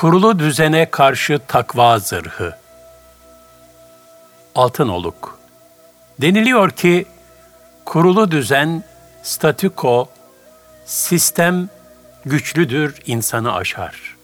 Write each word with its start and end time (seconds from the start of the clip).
Kurulu 0.00 0.38
düzene 0.38 0.90
karşı 0.90 1.40
takva 1.48 1.98
zırhı. 1.98 2.56
Altınoluk. 4.54 5.38
Deniliyor 6.20 6.70
ki 6.70 7.06
kurulu 7.84 8.30
düzen, 8.30 8.84
statüko, 9.22 10.08
sistem 10.86 11.68
güçlüdür, 12.24 12.94
insanı 13.06 13.54
aşar. 13.54 14.16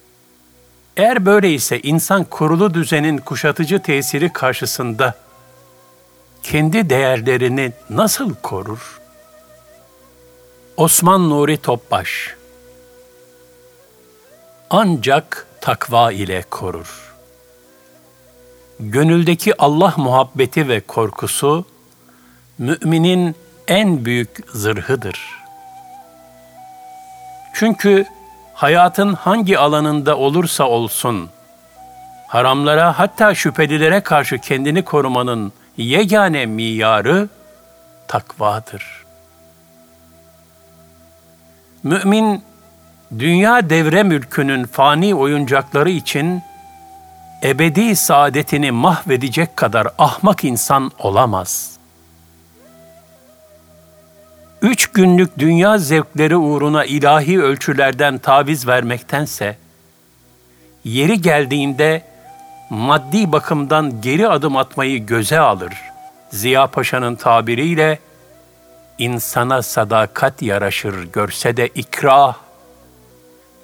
Eğer 0.97 1.27
böyleyse 1.27 1.81
insan 1.81 2.25
kurulu 2.25 2.75
düzenin 2.75 3.19
kuşatıcı 3.19 3.83
tesiri 3.83 4.33
karşısında 4.33 5.15
kendi 6.43 6.91
değerlerini 6.91 7.73
nasıl 7.91 8.35
korur? 8.35 9.01
Osman 10.77 11.31
Nuri 11.31 11.57
Topbaş 11.57 12.37
Ancak 14.71 15.46
takva 15.61 16.13
ile 16.13 16.43
korur. 16.51 17.15
Gönüldeki 18.81 19.63
Allah 19.63 19.95
muhabbeti 19.97 20.69
ve 20.69 20.81
korkusu, 20.81 21.65
müminin 22.59 23.37
en 23.69 24.05
büyük 24.05 24.45
zırhıdır. 24.53 25.21
Çünkü 27.55 28.07
hayatın 28.55 29.13
hangi 29.13 29.59
alanında 29.59 30.17
olursa 30.17 30.65
olsun, 30.65 31.31
haramlara 32.27 32.99
hatta 32.99 33.35
şüphelilere 33.35 34.01
karşı 34.01 34.39
kendini 34.39 34.85
korumanın 34.85 35.53
yegane 35.77 36.47
miyarı 36.47 37.29
takvadır. 38.09 39.05
Mümin, 41.83 42.45
dünya 43.19 43.71
devre 43.71 44.03
mülkünün 44.03 44.65
fani 44.65 45.15
oyuncakları 45.15 45.91
için 45.91 46.43
ebedi 47.43 47.97
saadetini 47.97 48.71
mahvedecek 48.71 49.57
kadar 49.57 49.89
ahmak 49.99 50.45
insan 50.45 50.93
olamaz. 50.99 51.77
Üç 54.63 54.87
günlük 54.87 55.39
dünya 55.39 55.79
zevkleri 55.79 56.37
uğruna 56.37 56.85
ilahi 56.85 57.43
ölçülerden 57.43 58.19
taviz 58.19 58.67
vermektense, 58.67 59.57
yeri 60.85 61.21
geldiğinde 61.21 62.03
maddi 62.71 63.33
bakımdan 63.33 64.01
geri 64.01 64.29
adım 64.29 64.57
atmayı 64.57 65.07
göze 65.07 65.39
alır. 65.39 65.73
Ziya 66.31 66.67
Paşa'nın 66.67 67.15
tabiriyle, 67.15 67.99
insana 68.99 69.63
sadakat 69.63 70.43
yaraşır 70.43 71.05
görse 71.13 71.57
de 71.57 71.69
ikrah, 71.69 72.35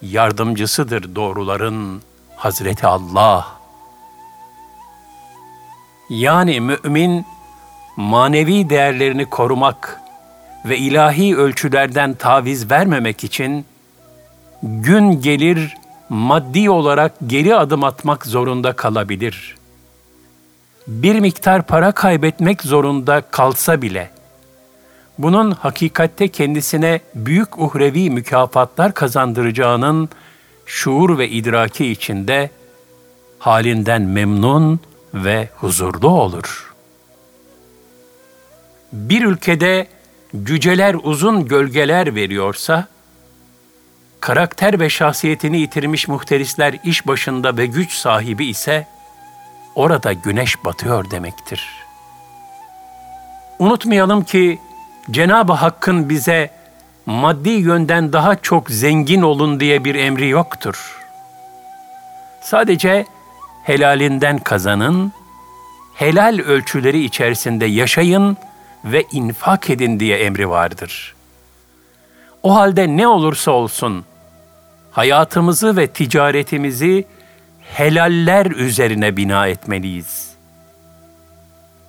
yardımcısıdır 0.03 1.15
doğruların 1.15 2.03
Hazreti 2.37 2.87
Allah. 2.87 3.47
Yani 6.09 6.61
mümin, 6.61 7.27
manevi 7.97 8.71
değerlerini 8.71 9.25
korumak 9.25 10.01
ve 10.65 10.79
ilahi 10.79 11.37
ölçülerden 11.37 12.15
taviz 12.15 12.71
vermemek 12.71 13.25
için, 13.25 13.67
gün 14.63 15.21
gelir 15.23 15.77
maddi 16.09 16.71
olarak 16.71 17.13
geri 17.27 17.57
adım 17.57 17.85
atmak 17.85 18.27
zorunda 18.27 18.73
kalabilir. 18.73 19.57
Bir 20.87 21.21
miktar 21.21 21.63
para 21.63 21.93
kaybetmek 21.93 22.63
zorunda 22.63 23.21
kalsa 23.21 23.83
bile, 23.83 24.11
bunun 25.19 25.51
hakikatte 25.51 26.29
kendisine 26.29 27.01
büyük 27.15 27.59
uhrevi 27.59 28.11
mükafatlar 28.11 28.95
kazandıracağının 28.95 30.09
şuur 30.67 31.19
ve 31.19 31.29
idraki 31.29 31.87
içinde 31.87 32.51
halinden 33.39 34.03
memnun 34.03 34.81
ve 35.15 35.49
huzurlu 35.57 36.09
olur. 36.09 36.75
Bir 38.93 39.25
ülkede 39.25 39.87
cüceler 40.43 40.97
uzun 41.03 41.45
gölgeler 41.45 42.15
veriyorsa, 42.15 42.87
karakter 44.21 44.81
ve 44.81 44.91
şahsiyetini 44.91 45.61
yitirmiş 45.61 46.09
muhterisler 46.09 46.79
iş 46.85 47.07
başında 47.07 47.57
ve 47.57 47.67
güç 47.67 47.93
sahibi 47.93 48.47
ise, 48.47 48.87
orada 49.75 50.13
güneş 50.13 50.65
batıyor 50.65 51.11
demektir. 51.11 51.69
Unutmayalım 53.59 54.25
ki 54.25 54.59
Cenab-ı 55.11 55.53
Hakk'ın 55.53 56.09
bize 56.09 56.51
maddi 57.07 57.51
yönden 57.51 58.13
daha 58.13 58.37
çok 58.37 58.71
zengin 58.71 59.23
olun 59.23 59.61
diye 59.61 59.85
bir 59.85 59.95
emri 59.95 60.29
yoktur. 60.29 60.99
Sadece 62.41 63.07
helalinden 63.65 64.39
kazanın, 64.39 65.13
helal 65.95 66.39
ölçüleri 66.39 67.05
içerisinde 67.05 67.67
yaşayın 67.67 68.37
ve 68.85 69.05
infak 69.13 69.71
edin 69.71 70.01
diye 70.01 70.19
emri 70.19 70.51
vardır. 70.51 71.15
O 72.43 72.55
halde 72.55 72.97
ne 72.97 73.09
olursa 73.09 73.51
olsun 73.51 74.05
hayatımızı 74.91 75.77
ve 75.77 75.87
ticaretimizi 75.87 77.05
helaller 77.61 78.47
üzerine 78.47 79.17
bina 79.17 79.47
etmeliyiz. 79.47 80.33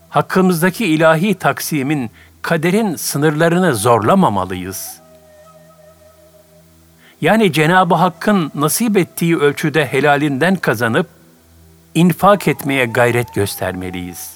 Hakkımızdaki 0.10 0.86
ilahi 0.86 1.36
taksimin 1.36 2.12
kaderin 2.44 2.96
sınırlarını 2.96 3.76
zorlamamalıyız. 3.76 4.98
Yani 7.22 7.54
Cenab-ı 7.54 7.96
Hakk'ın 7.96 8.52
nasip 8.56 8.98
ettiği 8.98 9.38
ölçüde 9.38 9.86
helalinden 9.86 10.56
kazanıp 10.56 11.08
infak 11.96 12.48
etmeye 12.48 12.86
gayret 12.86 13.34
göstermeliyiz. 13.34 14.34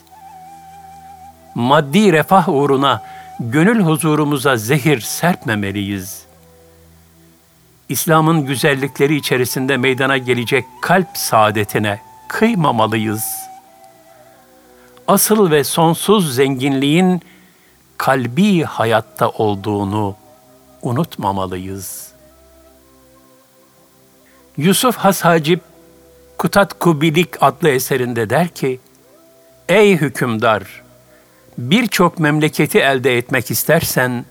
Maddi 1.56 2.12
refah 2.12 2.50
uğruna 2.50 3.04
gönül 3.40 3.82
huzurumuza 3.82 4.58
zehir 4.58 5.00
serpmemeliyiz. 5.00 6.22
İslam'ın 7.90 8.46
güzellikleri 8.46 9.16
içerisinde 9.16 9.78
meydana 9.78 10.18
gelecek 10.18 10.66
kalp 10.82 11.08
saadetine 11.14 12.00
kıymamalıyız. 12.28 13.26
Asıl 15.08 15.52
ve 15.52 15.64
sonsuz 15.64 16.36
zenginliğin 16.36 17.22
kalbi 17.98 18.64
hayatta 18.64 19.30
olduğunu 19.30 20.16
unutmamalıyız. 20.82 22.08
Yusuf 24.58 24.98
Hashacip 24.98 25.62
Kutat 26.38 26.80
Kubilik 26.80 27.44
adlı 27.44 27.70
eserinde 27.70 28.30
der 28.30 28.48
ki, 28.48 28.80
Ey 29.70 29.98
hükümdar! 29.98 30.64
Birçok 31.58 32.20
memleketi 32.20 32.80
elde 32.80 33.18
etmek 33.18 33.52
istersen, 33.52 34.26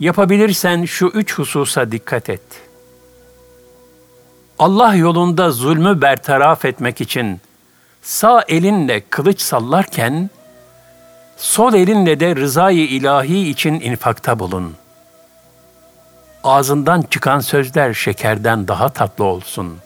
yapabilirsen 0.00 0.84
şu 0.84 1.06
üç 1.06 1.38
hususa 1.38 1.92
dikkat 1.92 2.30
et. 2.30 2.42
Allah 4.58 4.94
yolunda 4.94 5.50
zulmü 5.50 6.00
bertaraf 6.00 6.64
etmek 6.64 7.00
için 7.00 7.40
sağ 8.02 8.44
elinle 8.48 9.02
kılıç 9.10 9.40
sallarken, 9.40 10.30
Sol 11.36 11.74
elinle 11.74 12.20
de 12.20 12.36
rızayı 12.36 12.86
ilahi 12.86 13.48
için 13.48 13.80
infakta 13.80 14.38
bulun. 14.38 14.76
Ağzından 16.44 17.02
çıkan 17.02 17.40
sözler 17.40 17.94
şekerden 17.94 18.68
daha 18.68 18.88
tatlı 18.88 19.24
olsun. 19.24 19.78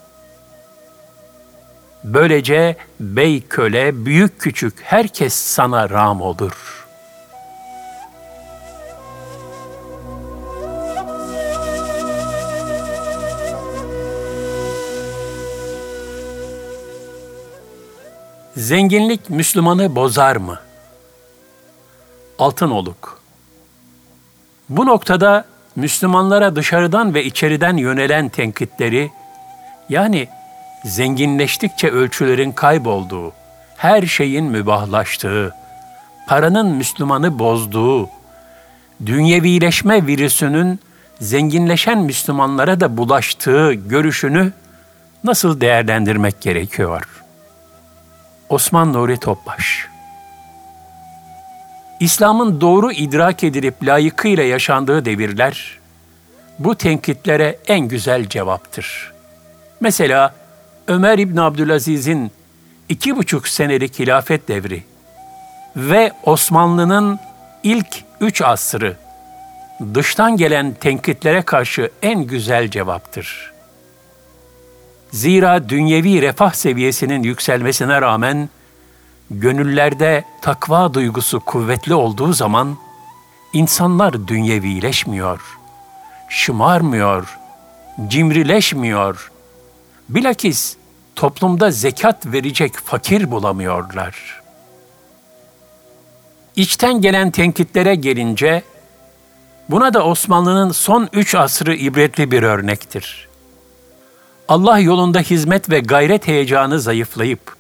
Böylece 2.05 2.77
bey 3.01 3.43
köle, 3.49 4.07
büyük 4.07 4.41
küçük 4.41 4.83
herkes 4.83 5.35
sana 5.35 5.91
ram 5.91 6.21
olur.'' 6.21 6.87
Zenginlik 18.57 19.31
Müslümanı 19.31 19.97
bozar 19.97 20.37
mı? 20.37 20.59
Altın 22.39 22.71
oluk. 22.71 23.21
Bu 24.69 24.87
noktada 24.87 25.45
Müslümanlara 25.77 26.57
dışarıdan 26.57 27.15
ve 27.15 27.25
içeriden 27.25 27.77
yönelen 27.77 28.29
tenkitleri, 28.29 29.11
yani 29.89 30.29
zenginleştikçe 30.85 31.91
ölçülerin 31.91 32.53
kaybolduğu, 32.53 33.33
her 33.77 34.03
şeyin 34.03 34.45
mübahlaştığı, 34.45 35.55
paranın 36.29 36.67
Müslümanı 36.67 37.39
bozduğu, 37.39 38.09
dünyevileşme 39.07 40.07
virüsünün 40.07 40.81
zenginleşen 41.21 41.99
Müslümanlara 41.99 42.81
da 42.81 42.97
bulaştığı 42.97 43.73
görüşünü 43.73 44.53
nasıl 45.25 45.61
değerlendirmek 45.61 46.41
gerekiyor? 46.41 47.09
Osman 48.49 48.93
Nuri 48.93 49.21
Topbaş 49.21 49.96
İslam'ın 52.01 52.61
doğru 52.61 52.93
idrak 52.93 53.45
edilip 53.45 53.85
layıkıyla 53.85 54.45
yaşandığı 54.45 55.05
devirler, 55.05 55.79
bu 56.59 56.75
tenkitlere 56.75 57.59
en 57.67 57.81
güzel 57.81 58.29
cevaptır. 58.29 59.13
Mesela 59.81 60.35
Ömer 60.89 61.19
İbn 61.19 61.37
Abdülaziz'in 61.37 62.31
iki 62.89 63.17
buçuk 63.17 63.49
senelik 63.49 63.99
hilafet 63.99 64.49
devri 64.49 64.83
ve 65.77 66.13
Osmanlı'nın 66.23 67.19
ilk 67.63 68.05
üç 68.21 68.43
asrı 68.43 68.97
dıştan 69.95 70.37
gelen 70.37 70.75
tenkitlere 70.75 71.43
karşı 71.43 71.91
en 72.03 72.23
güzel 72.23 72.71
cevaptır. 72.71 73.53
Zira 75.11 75.69
dünyevi 75.69 76.23
refah 76.23 76.53
seviyesinin 76.53 77.23
yükselmesine 77.23 78.01
rağmen 78.01 78.49
gönüllerde 79.31 80.25
takva 80.43 80.95
duygusu 80.95 81.41
kuvvetli 81.41 81.95
olduğu 81.95 82.33
zaman 82.33 82.77
insanlar 83.53 84.29
dünyevileşmiyor, 84.29 85.59
şımarmıyor, 86.29 87.39
cimrileşmiyor. 88.09 89.33
Bilakis 90.09 90.77
toplumda 91.17 91.71
zekat 91.71 92.27
verecek 92.27 92.75
fakir 92.75 93.31
bulamıyorlar. 93.31 94.43
İçten 96.57 97.01
gelen 97.01 97.31
tenkitlere 97.31 97.95
gelince, 97.95 98.63
buna 99.69 99.95
da 99.95 100.05
Osmanlı'nın 100.05 100.71
son 100.71 101.09
üç 101.13 101.35
asrı 101.35 101.75
ibretli 101.75 102.31
bir 102.31 102.43
örnektir. 102.43 103.29
Allah 104.49 104.79
yolunda 104.79 105.21
hizmet 105.21 105.71
ve 105.71 105.81
gayret 105.81 106.29
heyecanı 106.29 106.81
zayıflayıp, 106.81 107.56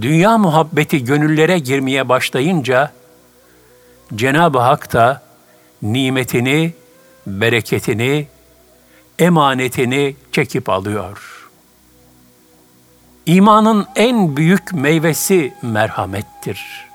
dünya 0.00 0.38
muhabbeti 0.38 1.04
gönüllere 1.04 1.58
girmeye 1.58 2.08
başlayınca, 2.08 2.92
Cenab-ı 4.14 4.58
Hak 4.58 4.92
da 4.92 5.22
nimetini, 5.82 6.72
bereketini, 7.26 8.26
emanetini 9.18 10.16
çekip 10.32 10.68
alıyor. 10.68 11.50
İmanın 13.26 13.86
en 13.96 14.36
büyük 14.36 14.72
meyvesi 14.72 15.54
merhamettir. 15.62 16.86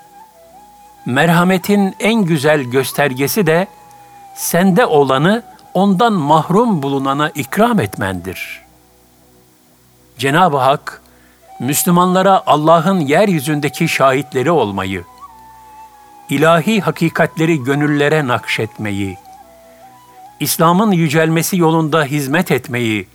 Merhametin 1.05 1.95
en 1.99 2.25
güzel 2.25 2.61
göstergesi 2.61 3.47
de 3.47 3.67
sende 4.35 4.85
olanı 4.85 5.43
ondan 5.73 6.13
mahrum 6.13 6.83
bulunana 6.83 7.29
ikram 7.29 7.79
etmendir. 7.79 8.61
Cenab-ı 10.17 10.57
Hak 10.57 11.01
Müslümanlara 11.59 12.43
Allah'ın 12.45 12.99
yeryüzündeki 12.99 13.87
şahitleri 13.87 14.51
olmayı, 14.51 15.03
ilahi 16.29 16.81
hakikatleri 16.81 17.63
gönüllere 17.63 18.27
nakşetmeyi, 18.27 19.17
İslam'ın 20.39 20.91
yücelmesi 20.91 21.57
yolunda 21.57 22.03
hizmet 22.03 22.51
etmeyi, 22.51 23.07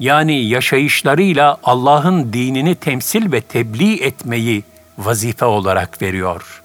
yani 0.00 0.44
yaşayışlarıyla 0.44 1.58
Allah'ın 1.64 2.32
dinini 2.32 2.74
temsil 2.74 3.32
ve 3.32 3.40
tebliğ 3.40 4.02
etmeyi 4.02 4.64
vazife 4.98 5.44
olarak 5.44 6.02
veriyor. 6.02 6.62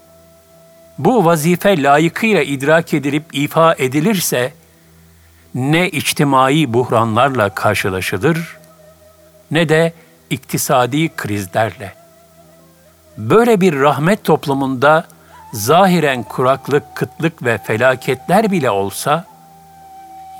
Bu 0.98 1.24
vazife 1.24 1.82
layıkıyla 1.82 2.42
idrak 2.42 2.94
edilip 2.94 3.24
ifa 3.32 3.74
edilirse, 3.78 4.52
ne 5.54 5.88
içtimai 5.88 6.74
buhranlarla 6.74 7.54
karşılaşılır, 7.54 8.58
ne 9.50 9.68
de 9.68 9.92
iktisadi 10.30 11.08
krizlerle. 11.08 11.92
Böyle 13.18 13.60
bir 13.60 13.80
rahmet 13.80 14.24
toplumunda 14.24 15.04
zahiren 15.52 16.22
kuraklık, 16.22 16.96
kıtlık 16.96 17.44
ve 17.44 17.58
felaketler 17.58 18.50
bile 18.50 18.70
olsa, 18.70 19.24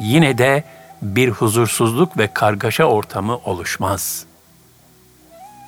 yine 0.01 0.39
de 0.39 0.65
bir 1.03 1.29
huzursuzluk 1.29 2.19
ve 2.19 2.27
kargaşa 2.35 2.85
ortamı 2.85 3.37
oluşmaz. 3.37 4.25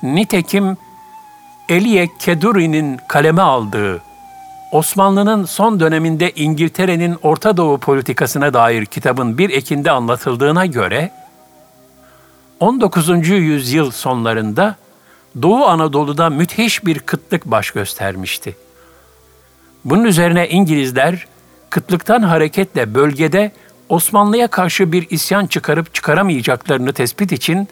Nitekim 0.03 0.77
Eliye 1.69 2.09
Keduri'nin 2.19 2.99
kaleme 3.07 3.41
aldığı 3.41 4.01
Osmanlı'nın 4.71 5.45
son 5.45 5.79
döneminde 5.79 6.31
İngiltere'nin 6.31 7.17
Orta 7.23 7.57
Doğu 7.57 7.77
politikasına 7.77 8.53
dair 8.53 8.85
kitabın 8.85 9.37
bir 9.37 9.49
ekinde 9.49 9.91
anlatıldığına 9.91 10.65
göre 10.65 11.11
19. 12.63 13.29
yüzyıl 13.29 13.91
sonlarında 13.91 14.75
Doğu 15.41 15.65
Anadolu'da 15.65 16.29
müthiş 16.29 16.85
bir 16.85 16.99
kıtlık 16.99 17.45
baş 17.45 17.71
göstermişti. 17.71 18.55
Bunun 19.85 20.03
üzerine 20.03 20.49
İngilizler 20.49 21.27
kıtlıktan 21.69 22.21
hareketle 22.21 22.93
bölgede 22.93 23.51
Osmanlı'ya 23.89 24.47
karşı 24.47 24.91
bir 24.91 25.07
isyan 25.09 25.45
çıkarıp 25.45 25.93
çıkaramayacaklarını 25.93 26.93
tespit 26.93 27.31
için 27.31 27.67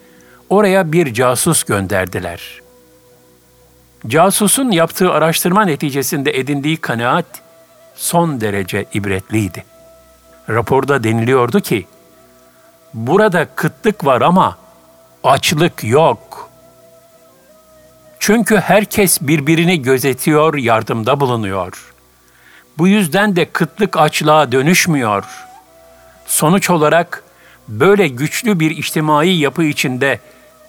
oraya 0.48 0.92
bir 0.92 1.14
casus 1.14 1.62
gönderdiler. 1.62 2.60
Casusun 4.06 4.70
yaptığı 4.70 5.12
araştırma 5.12 5.64
neticesinde 5.64 6.38
edindiği 6.38 6.76
kanaat 6.76 7.26
son 7.94 8.40
derece 8.40 8.84
ibretliydi. 8.94 9.64
Raporda 10.48 11.04
deniliyordu 11.04 11.60
ki, 11.60 11.86
burada 12.94 13.44
kıtlık 13.54 14.04
var 14.04 14.20
ama 14.20 14.61
açlık 15.24 15.84
yok. 15.84 16.48
Çünkü 18.18 18.56
herkes 18.56 19.20
birbirini 19.20 19.82
gözetiyor, 19.82 20.54
yardımda 20.54 21.20
bulunuyor. 21.20 21.92
Bu 22.78 22.88
yüzden 22.88 23.36
de 23.36 23.44
kıtlık 23.44 23.96
açlığa 23.96 24.52
dönüşmüyor. 24.52 25.24
Sonuç 26.26 26.70
olarak 26.70 27.24
böyle 27.68 28.08
güçlü 28.08 28.60
bir 28.60 28.70
içtimai 28.70 29.28
yapı 29.28 29.64
içinde 29.64 30.20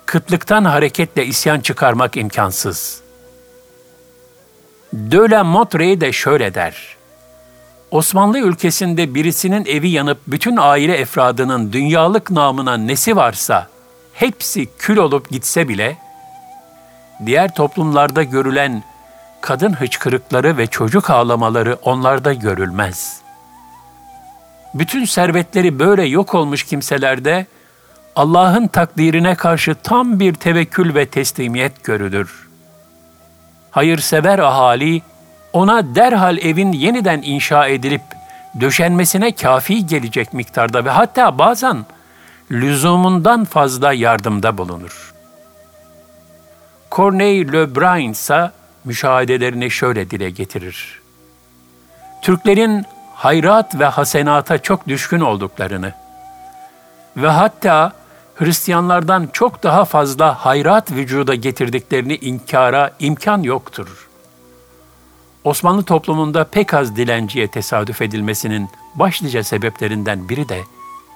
kıtlıktan 0.05 0.65
hareketle 0.65 1.25
isyan 1.25 1.59
çıkarmak 1.59 2.17
imkansız. 2.17 3.01
De 4.93 5.17
la 5.17 5.43
Motre 5.43 6.01
de 6.01 6.11
şöyle 6.11 6.53
der. 6.53 6.95
Osmanlı 7.91 8.39
ülkesinde 8.39 9.15
birisinin 9.15 9.65
evi 9.65 9.89
yanıp 9.89 10.17
bütün 10.27 10.57
aile 10.57 10.97
efradının 10.97 11.73
dünyalık 11.73 12.31
namına 12.31 12.77
nesi 12.77 13.15
varsa 13.15 13.72
hepsi 14.13 14.69
kül 14.77 14.97
olup 14.97 15.29
gitse 15.29 15.67
bile 15.67 15.97
diğer 17.25 17.55
toplumlarda 17.55 18.23
görülen 18.23 18.83
kadın 19.41 19.73
hıçkırıkları 19.73 20.57
ve 20.57 20.67
çocuk 20.67 21.09
ağlamaları 21.09 21.77
onlarda 21.83 22.33
görülmez. 22.33 23.21
Bütün 24.73 25.05
servetleri 25.05 25.79
böyle 25.79 26.03
yok 26.03 26.35
olmuş 26.35 26.63
kimselerde 26.63 27.45
Allah'ın 28.15 28.67
takdirine 28.67 29.35
karşı 29.35 29.75
tam 29.75 30.19
bir 30.19 30.33
tevekkül 30.33 30.95
ve 30.95 31.05
teslimiyet 31.05 31.83
görülür. 31.83 32.49
Hayırsever 33.71 34.39
ahali 34.39 35.01
ona 35.53 35.95
derhal 35.95 36.37
evin 36.37 36.71
yeniden 36.71 37.21
inşa 37.21 37.67
edilip 37.67 38.01
döşenmesine 38.59 39.35
kafi 39.35 39.85
gelecek 39.85 40.33
miktarda 40.33 40.85
ve 40.85 40.89
hatta 40.89 41.37
bazen 41.39 41.85
lüzumundan 42.53 43.45
fazla 43.45 43.93
yardımda 43.93 44.57
bulunur. 44.57 45.13
Corneille 46.91 47.53
Lebrun 47.53 48.11
ise 48.11 48.51
müşahedelerini 48.85 49.71
şöyle 49.71 50.09
dile 50.09 50.29
getirir. 50.29 51.01
Türklerin 52.21 52.85
hayrat 53.15 53.79
ve 53.79 53.85
hasenata 53.85 54.57
çok 54.57 54.87
düşkün 54.87 55.19
olduklarını 55.19 55.93
ve 57.17 57.27
hatta 57.27 57.91
Hristiyanlardan 58.35 59.29
çok 59.33 59.63
daha 59.63 59.85
fazla 59.85 60.45
hayrat 60.45 60.91
vücuda 60.91 61.35
getirdiklerini 61.35 62.15
inkara 62.15 62.91
imkan 62.99 63.43
yoktur. 63.43 64.09
Osmanlı 65.43 65.83
toplumunda 65.83 66.43
pek 66.43 66.73
az 66.73 66.95
dilenciye 66.95 67.47
tesadüf 67.47 68.01
edilmesinin 68.01 68.69
başlıca 68.95 69.43
sebeplerinden 69.43 70.29
biri 70.29 70.49
de 70.49 70.61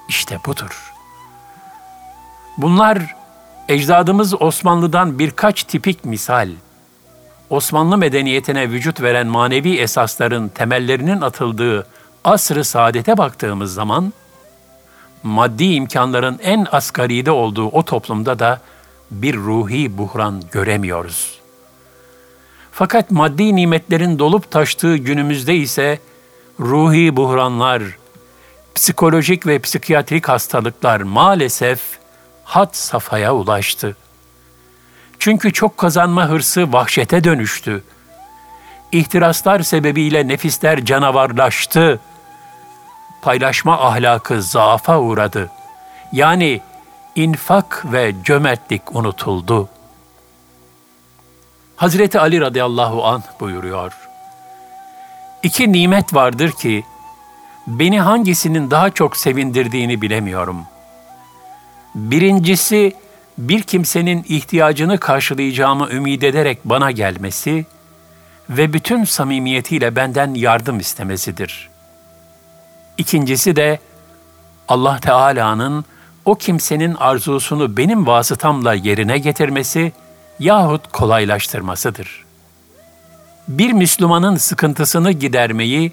işte 0.08 0.38
budur. 0.46 0.87
Bunlar 2.58 3.14
ecdadımız 3.68 4.42
Osmanlı'dan 4.42 5.18
birkaç 5.18 5.64
tipik 5.64 6.04
misal. 6.04 6.48
Osmanlı 7.50 7.98
medeniyetine 7.98 8.70
vücut 8.70 9.02
veren 9.02 9.26
manevi 9.26 9.76
esasların 9.76 10.48
temellerinin 10.48 11.20
atıldığı 11.20 11.86
asr-ı 12.24 12.64
saadete 12.64 13.18
baktığımız 13.18 13.74
zaman, 13.74 14.12
maddi 15.22 15.64
imkanların 15.64 16.38
en 16.42 16.66
asgaride 16.72 17.30
olduğu 17.30 17.66
o 17.66 17.82
toplumda 17.82 18.38
da 18.38 18.60
bir 19.10 19.36
ruhi 19.36 19.98
buhran 19.98 20.42
göremiyoruz. 20.52 21.38
Fakat 22.72 23.10
maddi 23.10 23.56
nimetlerin 23.56 24.18
dolup 24.18 24.50
taştığı 24.50 24.96
günümüzde 24.96 25.56
ise 25.56 25.98
ruhi 26.60 27.16
buhranlar, 27.16 27.82
psikolojik 28.74 29.46
ve 29.46 29.58
psikiyatrik 29.58 30.28
hastalıklar 30.28 31.00
maalesef 31.00 31.97
had 32.48 32.68
safhaya 32.72 33.34
ulaştı. 33.34 33.96
Çünkü 35.18 35.52
çok 35.52 35.78
kazanma 35.78 36.28
hırsı 36.28 36.72
vahşete 36.72 37.24
dönüştü. 37.24 37.84
İhtiraslar 38.92 39.60
sebebiyle 39.60 40.28
nefisler 40.28 40.84
canavarlaştı. 40.84 42.00
Paylaşma 43.22 43.80
ahlakı 43.80 44.42
zaafa 44.42 44.98
uğradı. 44.98 45.50
Yani 46.12 46.60
infak 47.14 47.92
ve 47.92 48.14
cömertlik 48.24 48.96
unutuldu. 48.96 49.68
Hazreti 51.76 52.20
Ali 52.20 52.40
radıyallahu 52.40 53.06
an 53.06 53.22
buyuruyor. 53.40 53.98
İki 55.42 55.72
nimet 55.72 56.14
vardır 56.14 56.52
ki 56.52 56.84
beni 57.66 58.00
hangisinin 58.00 58.70
daha 58.70 58.90
çok 58.90 59.16
sevindirdiğini 59.16 60.02
bilemiyorum. 60.02 60.66
Birincisi 61.94 62.92
bir 63.38 63.62
kimsenin 63.62 64.24
ihtiyacını 64.28 64.98
karşılayacağımı 65.00 65.90
ümit 65.90 66.22
ederek 66.24 66.58
bana 66.64 66.90
gelmesi 66.90 67.66
ve 68.50 68.72
bütün 68.72 69.04
samimiyetiyle 69.04 69.96
benden 69.96 70.34
yardım 70.34 70.80
istemesidir. 70.80 71.68
İkincisi 72.98 73.56
de 73.56 73.78
Allah 74.68 74.98
Teala'nın 75.00 75.84
o 76.24 76.34
kimsenin 76.34 76.94
arzusunu 76.94 77.76
benim 77.76 78.06
vasıtamla 78.06 78.74
yerine 78.74 79.18
getirmesi 79.18 79.92
yahut 80.38 80.92
kolaylaştırmasıdır. 80.92 82.24
Bir 83.48 83.72
Müslümanın 83.72 84.36
sıkıntısını 84.36 85.12
gidermeyi 85.12 85.92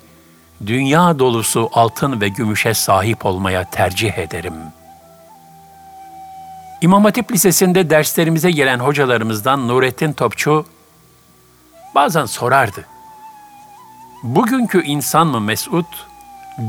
dünya 0.66 1.20
dolusu 1.20 1.70
altın 1.74 2.22
ve 2.22 2.30
gümüşe 2.30 2.74
sahip 2.74 3.25
olmaya 3.25 3.70
tercih 3.70 4.18
ederim. 4.18 4.54
İmam 6.86 7.04
Hatip 7.04 7.32
Lisesi'nde 7.32 7.89
derslerimize 7.89 8.51
gelen 8.51 8.80
hocalarımızdan 8.80 9.68
Nurettin 9.68 10.13
Topçu 10.13 10.65
bazen 11.96 12.25
sorardı. 12.25 12.86
Bugünkü 14.24 14.84
insan 14.84 15.27
mı 15.27 15.42
mesut, 15.42 15.86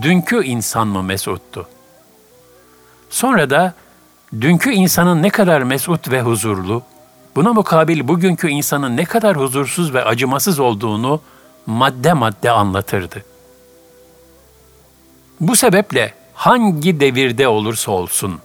dünkü 0.02 0.44
insan 0.44 0.88
mı 0.88 1.02
mesuttu? 1.02 1.68
Sonra 3.10 3.50
da 3.50 3.74
dünkü 4.40 4.70
insanın 4.70 5.22
ne 5.22 5.30
kadar 5.30 5.62
mesut 5.62 6.10
ve 6.10 6.22
huzurlu, 6.22 6.82
buna 7.34 7.52
mukabil 7.52 8.08
bugünkü 8.08 8.48
insanın 8.48 8.96
ne 8.96 9.04
kadar 9.04 9.36
huzursuz 9.36 9.94
ve 9.94 10.04
acımasız 10.04 10.58
olduğunu 10.58 11.20
madde 11.66 12.12
madde 12.12 12.50
anlatırdı. 12.50 13.24
Bu 15.40 15.56
sebeple 15.56 16.14
hangi 16.34 17.00
devirde 17.00 17.48
olursa 17.48 17.92
olsun, 17.92 18.40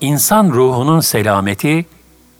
insan 0.00 0.50
ruhunun 0.50 1.00
selameti, 1.00 1.86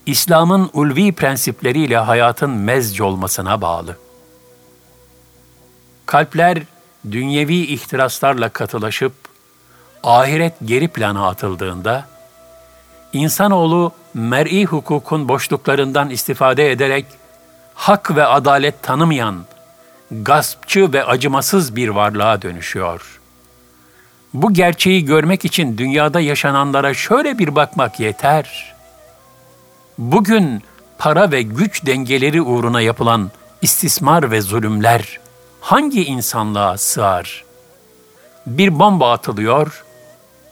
İslam'ın 0.07 0.71
ulvi 0.73 1.13
prensipleriyle 1.13 1.97
hayatın 1.97 2.51
mezc 2.51 3.05
olmasına 3.05 3.61
bağlı. 3.61 3.97
Kalpler 6.07 6.59
dünyevi 7.11 7.57
ihtiraslarla 7.57 8.49
katılaşıp 8.49 9.13
ahiret 10.03 10.55
geri 10.65 10.89
plana 10.89 11.29
atıldığında 11.29 12.07
insanoğlu 13.13 13.93
mer'i 14.15 14.65
hukukun 14.65 15.29
boşluklarından 15.29 16.11
istifade 16.11 16.71
ederek 16.73 17.07
hak 17.75 18.17
ve 18.17 18.27
adalet 18.27 18.83
tanımayan 18.83 19.45
gaspçı 20.11 20.93
ve 20.93 21.05
acımasız 21.05 21.77
bir 21.77 21.89
varlığa 21.89 22.43
dönüşüyor. 22.43 23.21
Bu 24.35 24.53
gerçeği 24.53 25.05
görmek 25.05 25.45
için 25.45 25.79
dünyada 25.79 26.21
yaşananlara 26.21 26.95
şöyle 26.95 27.39
bir 27.39 27.55
bakmak 27.55 28.01
yeter. 28.01 28.75
Bugün 29.99 30.63
para 30.99 31.31
ve 31.31 31.43
güç 31.43 31.87
dengeleri 31.87 32.43
uğruna 32.43 32.81
yapılan 32.81 33.31
istismar 33.63 34.31
ve 34.31 34.41
zulümler 34.41 35.21
hangi 35.61 36.05
insanlığa 36.05 36.79
sığar? 36.79 37.45
Bir 38.47 38.79
bomba 38.79 39.13
atılıyor, 39.13 39.85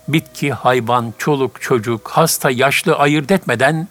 bitki, 0.08 0.52
hayvan, 0.52 1.14
çoluk, 1.18 1.62
çocuk, 1.62 2.08
hasta, 2.08 2.50
yaşlı 2.50 2.96
ayırt 2.96 3.30
etmeden 3.30 3.88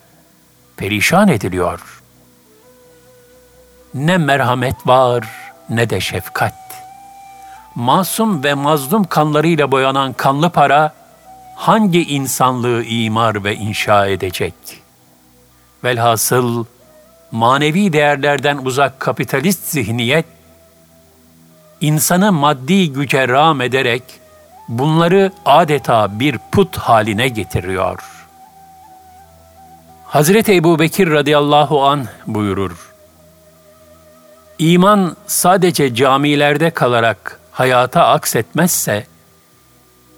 perişan 0.77 1.27
ediliyor. 1.27 2.01
Ne 3.93 4.17
merhamet 4.17 4.87
var 4.87 5.27
ne 5.69 5.89
de 5.89 5.99
şefkat. 5.99 6.60
Masum 7.75 8.43
ve 8.43 8.53
mazlum 8.53 9.03
kanlarıyla 9.03 9.71
boyanan 9.71 10.13
kanlı 10.13 10.49
para 10.49 10.93
hangi 11.55 12.03
insanlığı 12.03 12.83
imar 12.83 13.43
ve 13.43 13.55
inşa 13.55 14.07
edecek? 14.07 14.53
Velhasıl 15.83 16.65
manevi 17.31 17.93
değerlerden 17.93 18.57
uzak 18.57 18.99
kapitalist 18.99 19.63
zihniyet 19.63 20.25
insanı 21.81 22.31
maddi 22.31 22.93
güce 22.93 23.27
rağm 23.27 23.61
ederek 23.61 24.03
bunları 24.67 25.31
adeta 25.45 26.19
bir 26.19 26.37
put 26.51 26.77
haline 26.77 27.27
getiriyor. 27.27 27.99
Hazreti 30.05 30.55
Ebu 30.55 30.79
Bekir 30.79 31.11
radıyallahu 31.11 31.83
an 31.83 32.05
buyurur. 32.27 32.91
İman 34.59 35.15
sadece 35.27 35.95
camilerde 35.95 36.69
kalarak 36.69 37.40
hayata 37.61 38.07
aksetmezse, 38.07 39.07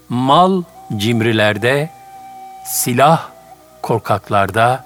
mal 0.10 0.64
cimrilerde, 0.98 1.90
silah 2.66 3.30
korkaklarda, 3.82 4.86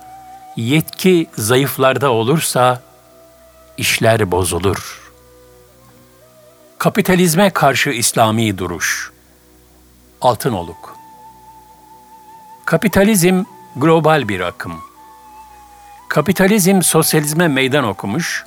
yetki 0.55 1.27
zayıflarda 1.37 2.11
olursa 2.11 2.81
işler 3.77 4.31
bozulur. 4.31 5.11
Kapitalizme 6.77 7.49
karşı 7.49 7.89
İslami 7.89 8.57
duruş 8.57 9.11
Altınoluk 10.21 10.95
Kapitalizm 12.65 13.43
global 13.75 14.27
bir 14.27 14.39
akım. 14.39 14.81
Kapitalizm 16.09 16.81
sosyalizme 16.81 17.47
meydan 17.47 17.83
okumuş, 17.83 18.45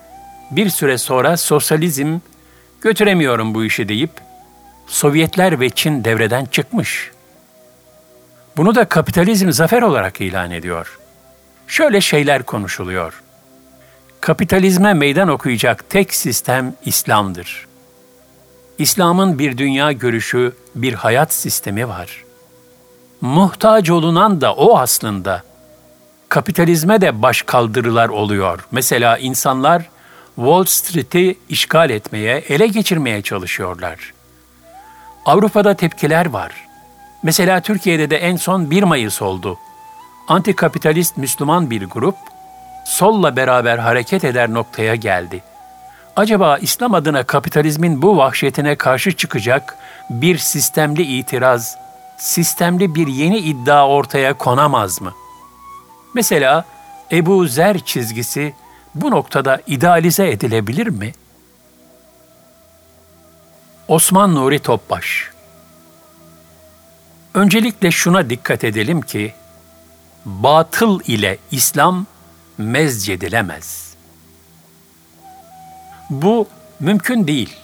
bir 0.50 0.70
süre 0.70 0.98
sonra 0.98 1.36
sosyalizm 1.36 2.18
götüremiyorum 2.80 3.54
bu 3.54 3.64
işi 3.64 3.88
deyip 3.88 4.10
Sovyetler 4.86 5.60
ve 5.60 5.70
Çin 5.70 6.04
devreden 6.04 6.44
çıkmış. 6.44 7.10
Bunu 8.56 8.74
da 8.74 8.84
kapitalizm 8.84 9.50
zafer 9.50 9.82
olarak 9.82 10.20
ilan 10.20 10.50
ediyor. 10.50 10.98
Şöyle 11.66 12.00
şeyler 12.00 12.42
konuşuluyor. 12.42 13.22
Kapitalizme 14.20 14.94
meydan 14.94 15.28
okuyacak 15.28 15.90
tek 15.90 16.14
sistem 16.14 16.74
İslam'dır. 16.84 17.66
İslam'ın 18.78 19.38
bir 19.38 19.58
dünya 19.58 19.92
görüşü, 19.92 20.52
bir 20.74 20.94
hayat 20.94 21.32
sistemi 21.32 21.88
var. 21.88 22.24
Muhtaç 23.20 23.90
olunan 23.90 24.40
da 24.40 24.54
o 24.54 24.78
aslında. 24.78 25.42
Kapitalizme 26.28 27.00
de 27.00 27.22
baş 27.22 27.42
kaldırılar 27.42 28.08
oluyor. 28.08 28.66
Mesela 28.70 29.18
insanlar 29.18 29.88
Wall 30.36 30.64
Street'i 30.64 31.38
işgal 31.48 31.90
etmeye, 31.90 32.36
ele 32.36 32.66
geçirmeye 32.66 33.22
çalışıyorlar. 33.22 34.14
Avrupa'da 35.26 35.74
tepkiler 35.74 36.26
var. 36.26 36.52
Mesela 37.22 37.60
Türkiye'de 37.60 38.10
de 38.10 38.16
en 38.16 38.36
son 38.36 38.70
1 38.70 38.82
Mayıs 38.82 39.22
oldu. 39.22 39.58
Antikapitalist 40.28 41.16
Müslüman 41.16 41.70
bir 41.70 41.84
grup 41.84 42.16
solla 42.86 43.36
beraber 43.36 43.78
hareket 43.78 44.24
eder 44.24 44.54
noktaya 44.54 44.94
geldi. 44.94 45.42
Acaba 46.16 46.58
İslam 46.58 46.94
adına 46.94 47.22
kapitalizmin 47.22 48.02
bu 48.02 48.16
vahşetine 48.16 48.76
karşı 48.76 49.12
çıkacak 49.12 49.76
bir 50.10 50.38
sistemli 50.38 51.02
itiraz, 51.02 51.76
sistemli 52.18 52.94
bir 52.94 53.06
yeni 53.06 53.38
iddia 53.38 53.88
ortaya 53.88 54.34
konamaz 54.34 55.00
mı? 55.00 55.12
Mesela 56.14 56.64
Ebu 57.12 57.46
Zer 57.46 57.78
çizgisi 57.78 58.54
bu 58.94 59.10
noktada 59.10 59.60
idealize 59.66 60.30
edilebilir 60.30 60.86
mi? 60.86 61.12
Osman 63.88 64.34
Nuri 64.34 64.58
Topbaş 64.58 65.30
Öncelikle 67.34 67.90
şuna 67.90 68.30
dikkat 68.30 68.64
edelim 68.64 69.00
ki, 69.02 69.34
batıl 70.24 71.00
ile 71.06 71.38
İslam 71.50 72.06
mezcedilemez. 72.58 73.94
Bu 76.10 76.48
mümkün 76.80 77.26
değil. 77.26 77.56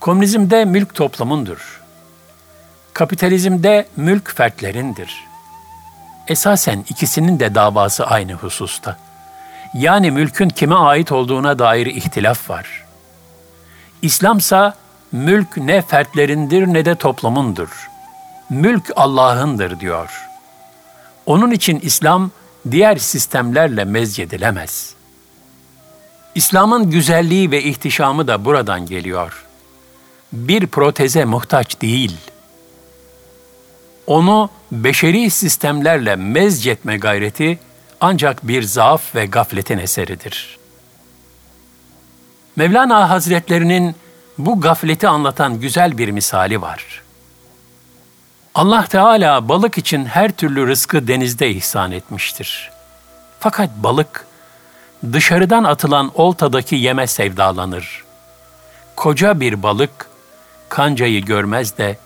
Komünizmde 0.00 0.64
mülk 0.64 0.94
toplumundur. 0.94 1.82
Kapitalizmde 2.94 3.88
mülk 3.96 4.36
fertlerindir. 4.36 5.24
Esasen 6.28 6.84
ikisinin 6.88 7.40
de 7.40 7.54
davası 7.54 8.06
aynı 8.06 8.32
hususta. 8.32 8.98
Yani 9.74 10.10
mülkün 10.10 10.48
kime 10.48 10.74
ait 10.74 11.12
olduğuna 11.12 11.58
dair 11.58 11.86
ihtilaf 11.86 12.50
var. 12.50 12.84
İslamsa 14.02 14.74
mülk 15.12 15.56
ne 15.56 15.82
fertlerindir 15.82 16.66
ne 16.66 16.84
de 16.84 16.94
toplumundur. 16.94 17.90
Mülk 18.50 18.90
Allah'ındır 18.96 19.80
diyor. 19.80 20.28
Onun 21.26 21.50
için 21.50 21.80
İslam 21.80 22.30
diğer 22.70 22.96
sistemlerle 22.96 23.84
mezcedilemez. 23.84 24.94
İslam'ın 26.34 26.90
güzelliği 26.90 27.50
ve 27.50 27.62
ihtişamı 27.62 28.28
da 28.28 28.44
buradan 28.44 28.86
geliyor. 28.86 29.44
Bir 30.32 30.66
proteze 30.66 31.24
muhtaç 31.24 31.80
değil. 31.80 32.16
onu 34.06 34.50
beşeri 34.72 35.30
sistemlerle 35.30 36.16
mezcetme 36.16 36.96
gayreti 36.96 37.58
ancak 38.02 38.48
bir 38.48 38.62
zaaf 38.62 39.14
ve 39.14 39.26
gafletin 39.26 39.78
eseridir. 39.78 40.58
Mevlana 42.56 43.10
Hazretlerinin 43.10 43.96
bu 44.38 44.60
gafleti 44.60 45.08
anlatan 45.08 45.60
güzel 45.60 45.98
bir 45.98 46.08
misali 46.08 46.62
var. 46.62 47.02
Allah 48.54 48.86
Teala 48.86 49.48
balık 49.48 49.78
için 49.78 50.04
her 50.04 50.32
türlü 50.32 50.68
rızkı 50.68 51.08
denizde 51.08 51.50
ihsan 51.50 51.92
etmiştir. 51.92 52.70
Fakat 53.40 53.70
balık 53.76 54.26
dışarıdan 55.12 55.64
atılan 55.64 56.10
oltadaki 56.14 56.76
yeme 56.76 57.06
sevdalanır. 57.06 58.04
Koca 58.96 59.40
bir 59.40 59.62
balık 59.62 60.06
kancayı 60.68 61.24
görmez 61.24 61.78
de 61.78 61.98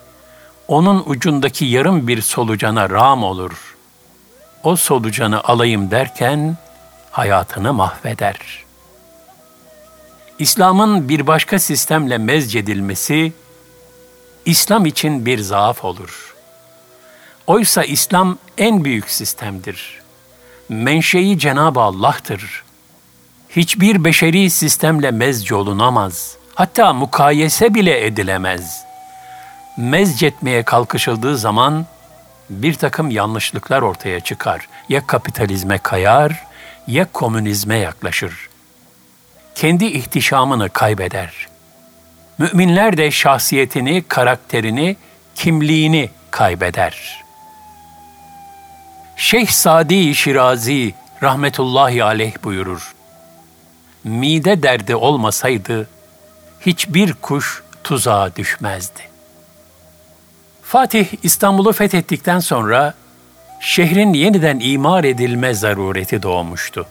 onun 0.67 1.03
ucundaki 1.05 1.65
yarım 1.65 2.07
bir 2.07 2.21
solucana 2.21 2.89
ram 2.89 3.23
olur. 3.23 3.76
O 4.63 4.75
solucanı 4.75 5.43
alayım 5.43 5.91
derken 5.91 6.57
hayatını 7.11 7.73
mahveder. 7.73 8.37
İslam'ın 10.39 11.09
bir 11.09 11.27
başka 11.27 11.59
sistemle 11.59 12.17
mezcedilmesi 12.17 13.33
İslam 14.45 14.85
için 14.85 15.25
bir 15.25 15.39
zaaf 15.39 15.85
olur. 15.85 16.35
Oysa 17.47 17.83
İslam 17.83 18.37
en 18.57 18.85
büyük 18.85 19.09
sistemdir. 19.09 20.01
Menşei 20.69 21.39
Cenab-ı 21.39 21.79
Allah'tır. 21.79 22.63
Hiçbir 23.49 24.03
beşeri 24.03 24.49
sistemle 24.49 25.11
mezc 25.11 25.55
olunamaz. 25.55 26.37
Hatta 26.55 26.93
mukayese 26.93 27.73
bile 27.73 28.05
edilemez.'' 28.05 28.87
mezcetmeye 29.77 30.63
kalkışıldığı 30.63 31.37
zaman 31.37 31.85
bir 32.49 32.73
takım 32.73 33.09
yanlışlıklar 33.09 33.81
ortaya 33.81 34.19
çıkar. 34.19 34.67
Ya 34.89 35.07
kapitalizme 35.07 35.77
kayar 35.77 36.43
ya 36.87 37.07
komünizme 37.13 37.77
yaklaşır. 37.77 38.49
Kendi 39.55 39.85
ihtişamını 39.85 40.69
kaybeder. 40.69 41.47
Müminler 42.37 42.97
de 42.97 43.11
şahsiyetini, 43.11 44.03
karakterini, 44.07 44.95
kimliğini 45.35 46.09
kaybeder. 46.31 47.23
Şeyh 49.17 49.47
Sadi 49.47 50.15
Şirazi 50.15 50.93
rahmetullahi 51.23 52.03
aleyh 52.03 52.33
buyurur. 52.43 52.95
Mide 54.03 54.63
derdi 54.63 54.95
olmasaydı 54.95 55.89
hiçbir 56.61 57.13
kuş 57.13 57.63
tuzağa 57.83 58.35
düşmezdi. 58.35 59.16
Fatih 60.67 61.07
İstanbul'u 61.23 61.73
fethettikten 61.73 62.39
sonra 62.39 62.93
şehrin 63.59 64.13
yeniden 64.13 64.59
imar 64.59 65.03
edilme 65.03 65.53
zarureti 65.53 66.23
doğmuştu. 66.23 66.87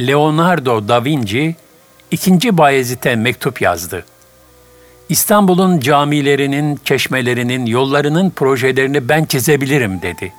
Leonardo 0.00 0.88
da 0.88 1.04
Vinci 1.04 1.56
ikinci 2.10 2.58
Bayezid'e 2.58 3.16
mektup 3.16 3.62
yazdı. 3.62 4.04
İstanbul'un 5.08 5.80
camilerinin, 5.80 6.80
çeşmelerinin, 6.84 7.66
yollarının 7.66 8.30
projelerini 8.30 9.08
ben 9.08 9.24
çizebilirim 9.24 10.02
dedi. 10.02 10.32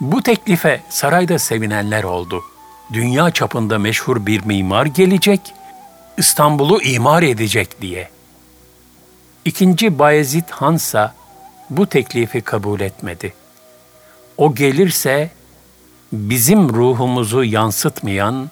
Bu 0.00 0.22
teklife 0.22 0.80
sarayda 0.88 1.38
sevinenler 1.38 2.04
oldu. 2.04 2.42
Dünya 2.92 3.30
çapında 3.30 3.78
meşhur 3.78 4.26
bir 4.26 4.44
mimar 4.44 4.86
gelecek, 4.86 5.40
İstanbul'u 6.16 6.82
imar 6.82 7.22
edecek 7.22 7.82
diye.'' 7.82 8.17
İkinci 9.48 9.98
Bayezid 9.98 10.48
Hansa 10.50 11.14
bu 11.70 11.86
teklifi 11.86 12.40
kabul 12.40 12.80
etmedi. 12.80 13.32
O 14.36 14.54
gelirse 14.54 15.30
bizim 16.12 16.68
ruhumuzu 16.68 17.44
yansıtmayan 17.44 18.50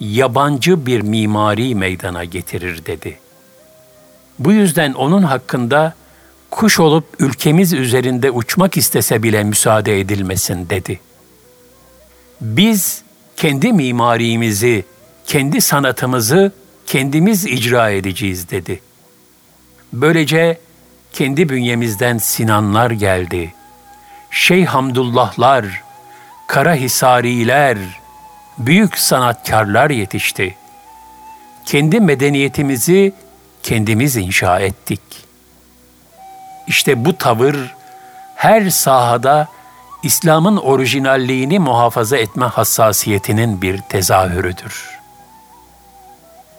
yabancı 0.00 0.86
bir 0.86 1.00
mimari 1.00 1.74
meydana 1.74 2.24
getirir 2.24 2.86
dedi. 2.86 3.18
Bu 4.38 4.52
yüzden 4.52 4.92
onun 4.92 5.22
hakkında 5.22 5.94
kuş 6.50 6.80
olup 6.80 7.04
ülkemiz 7.18 7.72
üzerinde 7.72 8.30
uçmak 8.30 8.76
istese 8.76 9.22
bile 9.22 9.44
müsaade 9.44 10.00
edilmesin 10.00 10.68
dedi. 10.68 11.00
Biz 12.40 13.02
kendi 13.36 13.72
mimarimizi, 13.72 14.84
kendi 15.26 15.60
sanatımızı 15.60 16.52
kendimiz 16.86 17.44
icra 17.44 17.90
edeceğiz 17.90 18.50
dedi.'' 18.50 18.87
Böylece 19.92 20.58
kendi 21.12 21.48
bünyemizden 21.48 22.18
Sinanlar 22.18 22.90
geldi. 22.90 23.54
Şeyh 24.30 24.66
Hamdullahlar, 24.66 25.82
Karahisariler, 26.46 27.78
büyük 28.58 28.98
sanatkarlar 28.98 29.90
yetişti. 29.90 30.54
Kendi 31.64 32.00
medeniyetimizi 32.00 33.12
kendimiz 33.62 34.16
inşa 34.16 34.60
ettik. 34.60 35.00
İşte 36.66 37.04
bu 37.04 37.18
tavır 37.18 37.74
her 38.34 38.70
sahada 38.70 39.48
İslam'ın 40.02 40.56
orijinalliğini 40.56 41.58
muhafaza 41.58 42.16
etme 42.16 42.46
hassasiyetinin 42.46 43.62
bir 43.62 43.78
tezahürüdür.'' 43.78 44.97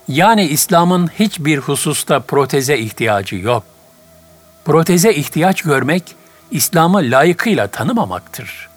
Yani 0.10 0.44
İslam'ın 0.44 1.08
hiçbir 1.08 1.58
hususta 1.58 2.20
proteze 2.20 2.78
ihtiyacı 2.78 3.36
yok. 3.36 3.64
Proteze 4.66 5.14
ihtiyaç 5.14 5.62
görmek, 5.62 6.04
İslam'ı 6.52 6.98
layıkıyla 6.98 7.68
tanımamaktır. 7.68 8.70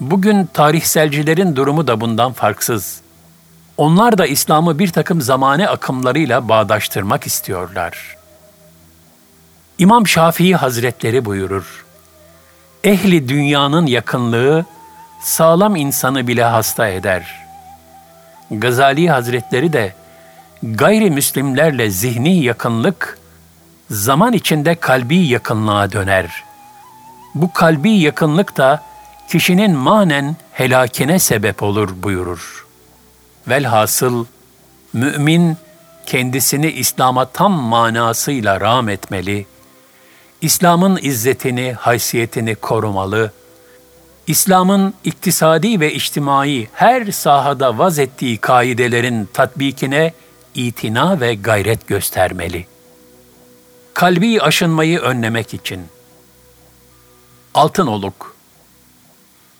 Bugün 0.00 0.46
tarihselcilerin 0.46 1.56
durumu 1.56 1.86
da 1.86 2.00
bundan 2.00 2.32
farksız. 2.32 3.00
Onlar 3.76 4.18
da 4.18 4.26
İslam'ı 4.26 4.78
bir 4.78 4.88
takım 4.88 5.20
zamane 5.20 5.68
akımlarıyla 5.68 6.48
bağdaştırmak 6.48 7.26
istiyorlar. 7.26 8.16
İmam 9.78 10.06
Şafii 10.06 10.56
Hazretleri 10.56 11.24
buyurur, 11.24 11.84
Ehli 12.84 13.28
dünyanın 13.28 13.86
yakınlığı 13.86 14.64
sağlam 15.22 15.76
insanı 15.76 16.26
bile 16.26 16.44
hasta 16.44 16.88
eder. 16.88 17.46
Gazali 18.50 19.10
Hazretleri 19.10 19.72
de 19.72 19.97
gayrimüslimlerle 20.62 21.90
zihni 21.90 22.42
yakınlık 22.42 23.18
zaman 23.90 24.32
içinde 24.32 24.74
kalbi 24.74 25.16
yakınlığa 25.16 25.92
döner. 25.92 26.44
Bu 27.34 27.52
kalbi 27.52 27.90
yakınlık 27.90 28.56
da 28.56 28.82
kişinin 29.30 29.76
manen 29.76 30.36
helakine 30.52 31.18
sebep 31.18 31.62
olur 31.62 31.90
buyurur. 32.02 32.66
Velhasıl 33.48 34.26
mümin 34.92 35.56
kendisini 36.06 36.70
İslam'a 36.70 37.24
tam 37.24 37.52
manasıyla 37.52 38.60
rağm 38.60 38.88
etmeli, 38.88 39.46
İslam'ın 40.40 40.98
izzetini, 41.02 41.72
haysiyetini 41.72 42.54
korumalı, 42.54 43.32
İslam'ın 44.26 44.94
iktisadi 45.04 45.80
ve 45.80 45.94
içtimai 45.94 46.68
her 46.72 47.12
sahada 47.12 47.78
vaz 47.78 47.98
ettiği 47.98 48.38
kaidelerin 48.38 49.28
tatbikine 49.32 50.12
itina 50.54 51.20
ve 51.20 51.34
gayret 51.34 51.88
göstermeli. 51.88 52.66
Kalbi 53.94 54.42
aşınmayı 54.42 54.98
önlemek 54.98 55.54
için. 55.54 55.86
Altın 57.54 57.86
oluk. 57.86 58.36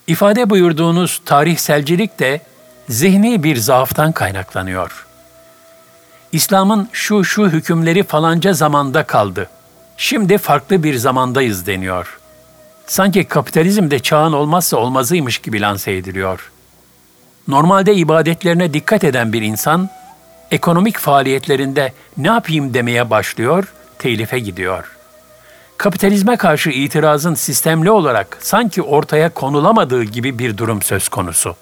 İfade 0.07 0.49
buyurduğunuz 0.49 1.21
tarihselcilik 1.25 2.19
de 2.19 2.41
zihni 2.89 3.43
bir 3.43 3.55
zaaftan 3.57 4.11
kaynaklanıyor. 4.11 5.05
İslam'ın 6.31 6.89
şu 6.91 7.23
şu 7.23 7.49
hükümleri 7.49 8.03
falanca 8.03 8.53
zamanda 8.53 9.03
kaldı. 9.03 9.49
Şimdi 9.97 10.37
farklı 10.37 10.83
bir 10.83 10.95
zamandayız 10.95 11.67
deniyor. 11.67 12.19
Sanki 12.87 13.23
kapitalizmde 13.23 13.99
çağın 13.99 14.33
olmazsa 14.33 14.77
olmazıymış 14.77 15.37
gibi 15.37 15.61
lanse 15.61 15.91
ediliyor. 15.91 16.51
Normalde 17.47 17.95
ibadetlerine 17.95 18.73
dikkat 18.73 19.03
eden 19.03 19.33
bir 19.33 19.41
insan 19.41 19.89
ekonomik 20.51 20.97
faaliyetlerinde 20.97 21.93
ne 22.17 22.27
yapayım 22.27 22.73
demeye 22.73 23.09
başlıyor, 23.09 23.73
telife 23.99 24.39
gidiyor. 24.39 24.95
Kapitalizme 25.77 26.37
karşı 26.37 26.69
itirazın 26.69 27.33
sistemli 27.33 27.91
olarak 27.91 28.37
sanki 28.41 28.81
ortaya 28.81 29.29
konulamadığı 29.29 30.03
gibi 30.03 30.39
bir 30.39 30.57
durum 30.57 30.81
söz 30.81 31.09
konusu. 31.09 31.55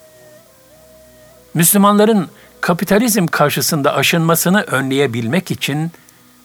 Müslümanların 1.53 2.29
kapitalizm 2.61 3.27
karşısında 3.27 3.95
aşınmasını 3.95 4.61
önleyebilmek 4.61 5.51
için 5.51 5.91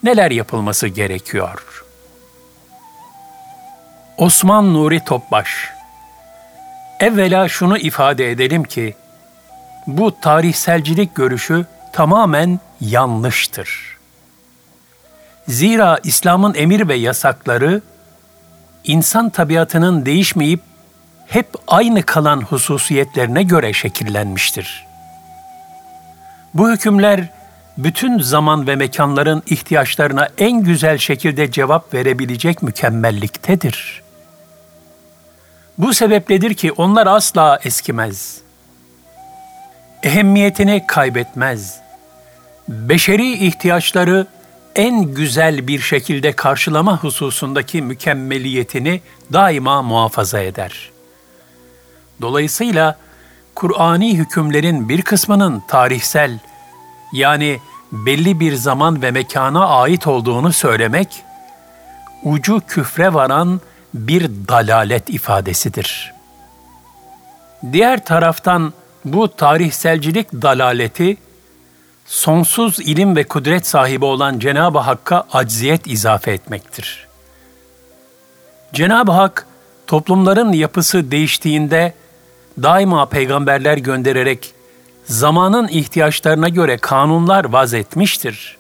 neler 0.03 0.31
yapılması 0.31 0.89
gerekiyor? 0.89 1.85
Osman 4.19 4.75
Nuri 4.75 5.05
Topbaş 5.05 5.49
Evvela 7.01 7.49
şunu 7.49 7.79
ifade 7.79 8.31
edelim 8.31 8.65
ki, 8.65 8.95
bu 9.87 10.21
tarihselcilik 10.21 11.15
görüşü 11.15 11.67
tamamen 11.93 12.61
yanlıştır. 12.81 13.99
Zira 15.49 15.99
İslam'ın 16.05 16.55
emir 16.55 16.89
ve 16.89 16.95
yasakları 16.95 17.83
insan 18.85 19.31
tabiatının 19.31 20.07
değişmeyip 20.07 20.61
hep 21.27 21.47
aynı 21.69 22.03
kalan 22.03 22.41
hususiyetlerine 22.41 23.43
göre 23.43 23.73
şekillenmiştir. 23.73 24.87
Bu 26.55 26.71
hükümler 26.71 27.29
bütün 27.79 28.19
zaman 28.19 28.67
ve 28.67 28.77
mekanların 28.77 29.43
ihtiyaçlarına 29.47 30.29
en 30.39 30.63
güzel 30.63 30.99
şekilde 30.99 31.51
cevap 31.51 31.95
verebilecek 31.95 32.63
mükemmelliktedir. 32.63 34.03
Bu 35.79 35.95
sebepledir 35.95 36.55
ki 36.55 36.73
onlar 36.73 37.07
asla 37.07 37.59
eskimez. 37.65 38.39
Ehemmiyetini 40.03 40.85
kaybetmez. 40.87 41.82
Beşeri 42.69 43.47
ihtiyaçları 43.47 44.27
en 44.77 45.03
güzel 45.03 45.69
bir 45.69 45.81
şekilde 45.81 46.33
karşılama 46.33 46.99
hususundaki 46.99 47.83
mükemmeliyetini 47.83 49.01
daima 49.33 49.83
muhafaza 49.83 50.41
eder. 50.41 50.91
Dolayısıyla 52.21 52.99
Kur'ani 53.55 54.19
hükümlerin 54.19 54.89
bir 54.89 55.03
kısmının 55.03 55.63
tarihsel 55.69 56.39
yani 57.13 57.59
belli 57.93 58.41
bir 58.41 58.55
zaman 58.55 59.03
ve 59.03 59.11
mekana 59.11 59.67
ait 59.67 60.07
olduğunu 60.07 60.53
söylemek 60.53 61.23
ucu 62.25 62.61
küfre 62.69 63.15
varan 63.15 63.61
bir 63.95 64.31
dalalet 64.49 65.11
ifadesidir. 65.11 66.13
Diğer 67.73 68.05
taraftan 68.05 68.73
bu 69.05 69.37
tarihselcilik 69.37 70.33
dalaleti 70.33 71.17
sonsuz 72.07 72.81
ilim 72.81 73.17
ve 73.17 73.25
kudret 73.25 73.67
sahibi 73.67 74.05
olan 74.05 74.39
Cenab-ı 74.39 74.79
Hakk'a 74.79 75.25
acziyet 75.33 75.87
izafe 75.87 76.33
etmektir. 76.33 77.07
Cenab-ı 78.73 79.13
Hak 79.13 79.47
toplumların 79.87 80.53
yapısı 80.53 81.11
değiştiğinde 81.11 81.95
daima 82.63 83.07
peygamberler 83.07 83.77
göndererek 83.77 84.55
zamanın 85.05 85.69
ihtiyaçlarına 85.69 86.49
göre 86.49 86.77
kanunlar 86.77 87.45
vaz 87.45 87.75
etmiştir. 87.75 88.57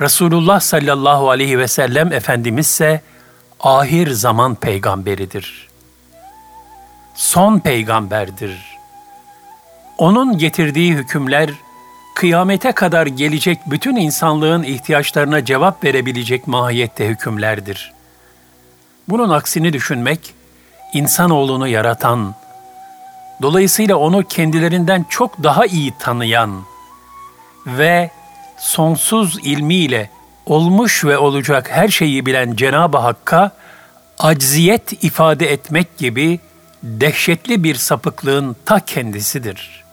Resulullah 0.00 0.60
sallallahu 0.60 1.30
aleyhi 1.30 1.58
ve 1.58 1.68
sellem 1.68 2.12
Efendimiz 2.12 2.66
ise 2.66 3.00
ahir 3.60 4.10
zaman 4.10 4.54
peygamberidir. 4.54 5.68
Son 7.14 7.58
peygamberdir. 7.58 8.76
Onun 9.98 10.38
getirdiği 10.38 10.94
hükümler 10.94 11.50
kıyamete 12.16 12.72
kadar 12.72 13.06
gelecek 13.06 13.58
bütün 13.66 13.96
insanlığın 13.96 14.62
ihtiyaçlarına 14.62 15.44
cevap 15.44 15.84
verebilecek 15.84 16.46
mahiyette 16.46 17.06
hükümlerdir. 17.06 17.92
Bunun 19.08 19.30
aksini 19.30 19.72
düşünmek, 19.72 20.34
insanoğlunu 20.92 21.68
yaratan, 21.68 22.34
dolayısıyla 23.42 23.96
onu 23.96 24.22
kendilerinden 24.22 25.06
çok 25.08 25.42
daha 25.42 25.66
iyi 25.66 25.92
tanıyan 25.98 26.62
ve 27.66 28.10
sonsuz 28.58 29.38
ilmiyle 29.44 30.10
olmuş 30.46 31.04
ve 31.04 31.18
olacak 31.18 31.70
her 31.70 31.88
şeyi 31.88 32.26
bilen 32.26 32.56
Cenab-ı 32.56 32.98
Hakk'a 32.98 33.50
acziyet 34.18 35.04
ifade 35.04 35.52
etmek 35.52 35.98
gibi 35.98 36.40
dehşetli 36.82 37.64
bir 37.64 37.74
sapıklığın 37.74 38.56
ta 38.64 38.80
kendisidir.'' 38.80 39.85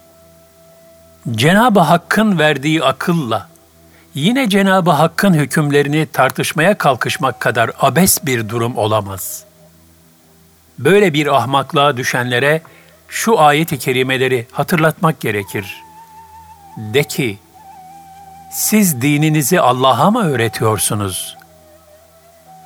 Cenab-ı 1.31 1.79
Hakk'ın 1.79 2.39
verdiği 2.39 2.83
akılla 2.83 3.49
yine 4.15 4.49
Cenab-ı 4.49 4.91
Hakk'ın 4.91 5.33
hükümlerini 5.33 6.05
tartışmaya 6.05 6.77
kalkışmak 6.77 7.39
kadar 7.39 7.71
abes 7.79 8.25
bir 8.25 8.49
durum 8.49 8.77
olamaz. 8.77 9.43
Böyle 10.79 11.13
bir 11.13 11.35
ahmaklığa 11.35 11.97
düşenlere 11.97 12.61
şu 13.07 13.39
ayet-i 13.39 13.79
kerimeleri 13.79 14.47
hatırlatmak 14.51 15.19
gerekir. 15.19 15.83
De 16.77 17.03
ki, 17.03 17.39
siz 18.51 19.01
dininizi 19.01 19.61
Allah'a 19.61 20.11
mı 20.11 20.23
öğretiyorsunuz? 20.23 21.37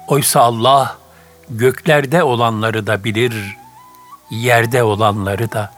Oysa 0.07 0.41
Allah 0.41 0.97
göklerde 1.49 2.23
olanları 2.23 2.87
da 2.87 3.03
bilir, 3.03 3.57
yerde 4.29 4.83
olanları 4.83 5.51
da. 5.51 5.71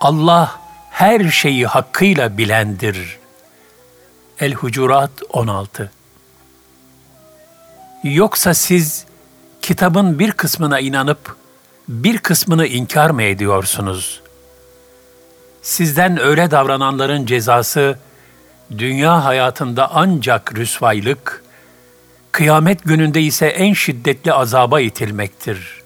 Allah 0.00 0.65
her 0.96 1.30
şeyi 1.30 1.66
hakkıyla 1.66 2.38
bilendir. 2.38 3.18
El-Hucurat 4.40 5.10
16 5.30 5.90
Yoksa 8.04 8.54
siz 8.54 9.04
kitabın 9.62 10.18
bir 10.18 10.32
kısmına 10.32 10.80
inanıp 10.80 11.36
bir 11.88 12.18
kısmını 12.18 12.66
inkar 12.66 13.10
mı 13.10 13.22
ediyorsunuz? 13.22 14.20
Sizden 15.62 16.20
öyle 16.20 16.50
davrananların 16.50 17.26
cezası 17.26 17.98
dünya 18.78 19.24
hayatında 19.24 19.90
ancak 19.94 20.54
rüsvaylık, 20.54 21.44
kıyamet 22.32 22.84
gününde 22.84 23.22
ise 23.22 23.46
en 23.46 23.72
şiddetli 23.72 24.32
azaba 24.32 24.80
itilmektir. 24.80 25.82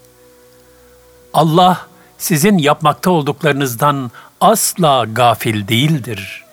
Allah 1.32 1.86
sizin 2.18 2.58
yapmakta 2.58 3.10
olduklarınızdan 3.10 4.10
asla 4.40 5.04
gafil 5.12 5.68
değildir. 5.68 6.44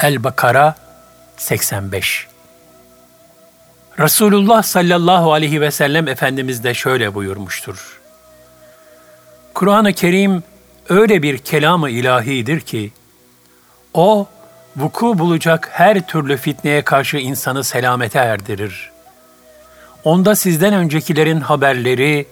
El-Bakara 0.00 0.74
85 1.36 2.26
Resulullah 3.98 4.62
sallallahu 4.62 5.32
aleyhi 5.32 5.60
ve 5.60 5.70
sellem 5.70 6.08
Efendimiz 6.08 6.64
de 6.64 6.74
şöyle 6.74 7.14
buyurmuştur. 7.14 8.00
Kur'an-ı 9.54 9.92
Kerim 9.92 10.42
öyle 10.88 11.22
bir 11.22 11.38
kelamı 11.38 11.90
ilahidir 11.90 12.60
ki, 12.60 12.92
o, 13.94 14.26
vuku 14.76 15.18
bulacak 15.18 15.70
her 15.72 16.06
türlü 16.06 16.36
fitneye 16.36 16.82
karşı 16.82 17.16
insanı 17.16 17.64
selamete 17.64 18.18
erdirir. 18.18 18.90
Onda 20.04 20.34
sizden 20.34 20.74
öncekilerin 20.74 21.40
haberleri, 21.40 22.26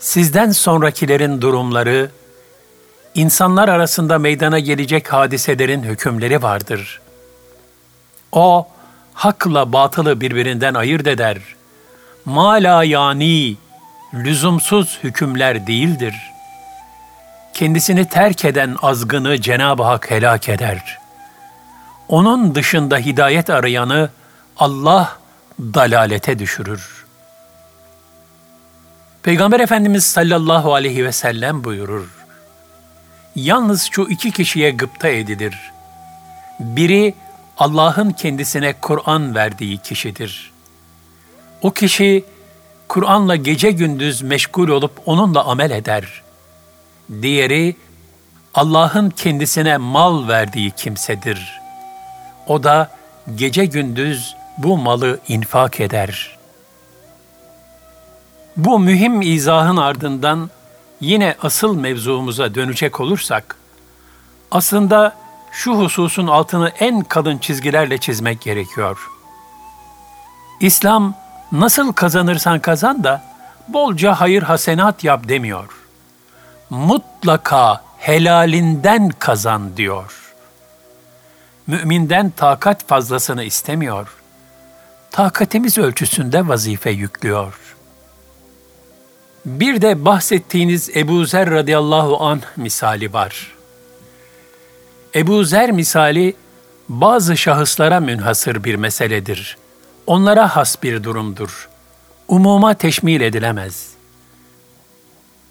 sizden 0.00 0.50
sonrakilerin 0.50 1.40
durumları, 1.40 2.10
insanlar 3.14 3.68
arasında 3.68 4.18
meydana 4.18 4.58
gelecek 4.58 5.12
hadiselerin 5.12 5.82
hükümleri 5.82 6.42
vardır. 6.42 7.00
O, 8.32 8.68
hakla 9.14 9.72
batılı 9.72 10.20
birbirinden 10.20 10.74
ayırt 10.74 11.06
eder. 11.06 11.38
Mala 12.24 12.84
yani, 12.84 13.56
lüzumsuz 14.14 14.98
hükümler 15.02 15.66
değildir. 15.66 16.14
Kendisini 17.54 18.08
terk 18.08 18.44
eden 18.44 18.76
azgını 18.82 19.40
Cenab-ı 19.40 19.82
Hak 19.82 20.10
helak 20.10 20.48
eder. 20.48 20.98
Onun 22.08 22.54
dışında 22.54 22.98
hidayet 22.98 23.50
arayanı 23.50 24.08
Allah 24.56 25.18
dalalete 25.60 26.38
düşürür. 26.38 27.04
Peygamber 29.22 29.60
Efendimiz 29.60 30.04
sallallahu 30.04 30.74
aleyhi 30.74 31.04
ve 31.04 31.12
sellem 31.12 31.64
buyurur 31.64 32.23
yalnız 33.36 33.88
şu 33.90 34.02
iki 34.02 34.30
kişiye 34.30 34.70
gıpta 34.70 35.08
edilir. 35.08 35.72
Biri 36.60 37.14
Allah'ın 37.58 38.10
kendisine 38.10 38.74
Kur'an 38.80 39.34
verdiği 39.34 39.78
kişidir. 39.78 40.52
O 41.62 41.70
kişi 41.70 42.24
Kur'an'la 42.88 43.36
gece 43.36 43.70
gündüz 43.70 44.22
meşgul 44.22 44.68
olup 44.68 45.02
onunla 45.06 45.44
amel 45.44 45.70
eder. 45.70 46.22
Diğeri 47.22 47.76
Allah'ın 48.54 49.10
kendisine 49.10 49.76
mal 49.76 50.28
verdiği 50.28 50.70
kimsedir. 50.70 51.60
O 52.46 52.62
da 52.62 52.90
gece 53.34 53.64
gündüz 53.64 54.34
bu 54.58 54.78
malı 54.78 55.20
infak 55.28 55.80
eder. 55.80 56.38
Bu 58.56 58.78
mühim 58.78 59.22
izahın 59.22 59.76
ardından 59.76 60.50
yine 61.00 61.36
asıl 61.42 61.76
mevzumuza 61.76 62.54
dönecek 62.54 63.00
olursak, 63.00 63.56
aslında 64.50 65.16
şu 65.52 65.72
hususun 65.72 66.26
altını 66.26 66.68
en 66.68 67.00
kalın 67.00 67.38
çizgilerle 67.38 67.98
çizmek 67.98 68.40
gerekiyor. 68.40 69.08
İslam 70.60 71.14
nasıl 71.52 71.92
kazanırsan 71.92 72.60
kazan 72.60 73.04
da 73.04 73.22
bolca 73.68 74.20
hayır 74.20 74.42
hasenat 74.42 75.04
yap 75.04 75.28
demiyor. 75.28 75.68
Mutlaka 76.70 77.84
helalinden 77.98 79.08
kazan 79.08 79.76
diyor. 79.76 80.34
Müminden 81.66 82.30
takat 82.30 82.86
fazlasını 82.86 83.44
istemiyor. 83.44 84.08
Takatimiz 85.10 85.78
ölçüsünde 85.78 86.48
vazife 86.48 86.90
yüklüyor. 86.90 87.54
Bir 89.46 89.82
de 89.82 90.04
bahsettiğiniz 90.04 90.96
Ebu 90.96 91.24
Zer 91.24 91.50
radıyallahu 91.50 92.24
an 92.24 92.40
misali 92.56 93.12
var. 93.12 93.54
Ebu 95.14 95.44
Zer 95.44 95.72
misali 95.72 96.34
bazı 96.88 97.36
şahıslara 97.36 98.00
münhasır 98.00 98.64
bir 98.64 98.74
meseledir. 98.74 99.58
Onlara 100.06 100.56
has 100.56 100.82
bir 100.82 101.04
durumdur. 101.04 101.68
umuma 102.28 102.74
teşmil 102.74 103.20
edilemez. 103.20 103.88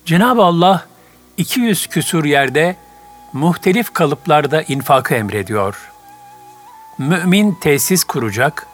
Cenab-ı 0.06 0.44
Allah 0.44 0.86
200 1.38 1.88
küsur 1.88 2.26
yerde 2.26 2.76
muhtelif 3.34 3.94
kalıplarda 3.94 4.62
infakı 4.62 5.14
emrediyor. 5.16 5.92
Mümin 6.98 7.54
tesis 7.62 8.04
kuracak, 8.04 8.68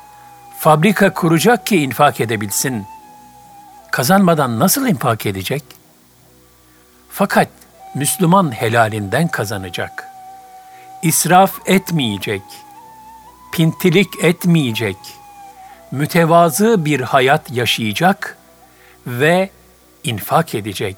fabrika 0.60 1.14
kuracak 1.14 1.66
ki 1.66 1.78
infak 1.78 2.22
edebilsin. 2.22 2.86
Kazanmadan 3.92 4.60
nasıl 4.60 4.88
infak 4.88 5.26
edecek? 5.26 5.64
Fakat 7.10 7.50
Müslüman 7.96 8.52
helalinden 8.52 9.28
kazanacak. 9.28 10.08
İsraf 11.04 11.60
etmeyecek. 11.66 12.42
Pintilik 13.54 14.08
etmeyecek. 14.24 14.98
Mütevazı 15.92 16.86
bir 16.86 17.02
hayat 17.02 17.52
yaşayacak 17.52 18.38
ve 19.08 19.50
infak 20.04 20.56
edecek. 20.56 20.98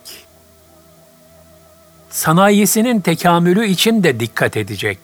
Sanayisinin 2.10 3.02
tekamülü 3.02 3.66
için 3.66 4.04
de 4.04 4.20
dikkat 4.20 4.58
edecek. 4.58 5.00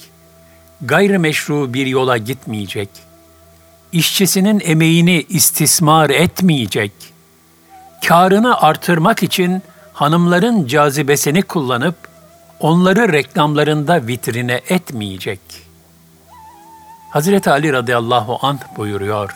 Gayrimeşru 0.81 1.73
bir 1.73 1.85
yola 1.85 2.17
gitmeyecek. 2.17 2.89
İşçisinin 3.91 4.61
emeğini 4.65 5.25
istismar 5.29 6.09
etmeyecek. 6.09 6.91
Karını 8.05 8.61
artırmak 8.61 9.23
için 9.23 9.61
hanımların 9.93 10.67
cazibesini 10.67 11.41
kullanıp 11.41 11.95
onları 12.59 13.13
reklamlarında 13.13 14.07
vitrine 14.07 14.61
etmeyecek. 14.69 15.39
Hazreti 17.09 17.49
Ali 17.49 17.73
radıyallahu 17.73 18.39
anh 18.41 18.59
buyuruyor. 18.77 19.35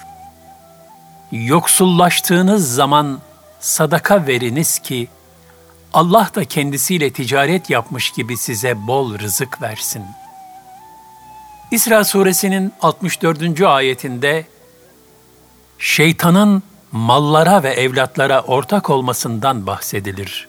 Yoksullaştığınız 1.31 2.73
zaman 2.73 3.19
sadaka 3.59 4.27
veriniz 4.27 4.79
ki 4.79 5.07
Allah 5.93 6.29
da 6.35 6.45
kendisiyle 6.45 7.13
ticaret 7.13 7.69
yapmış 7.69 8.11
gibi 8.11 8.37
size 8.37 8.87
bol 8.87 9.19
rızık 9.19 9.61
versin. 9.61 10.03
İsra 11.71 12.03
suresinin 12.03 12.73
64. 12.81 13.61
ayetinde 13.61 14.45
şeytanın 15.79 16.63
mallara 16.91 17.63
ve 17.63 17.69
evlatlara 17.69 18.41
ortak 18.41 18.89
olmasından 18.89 19.67
bahsedilir. 19.67 20.47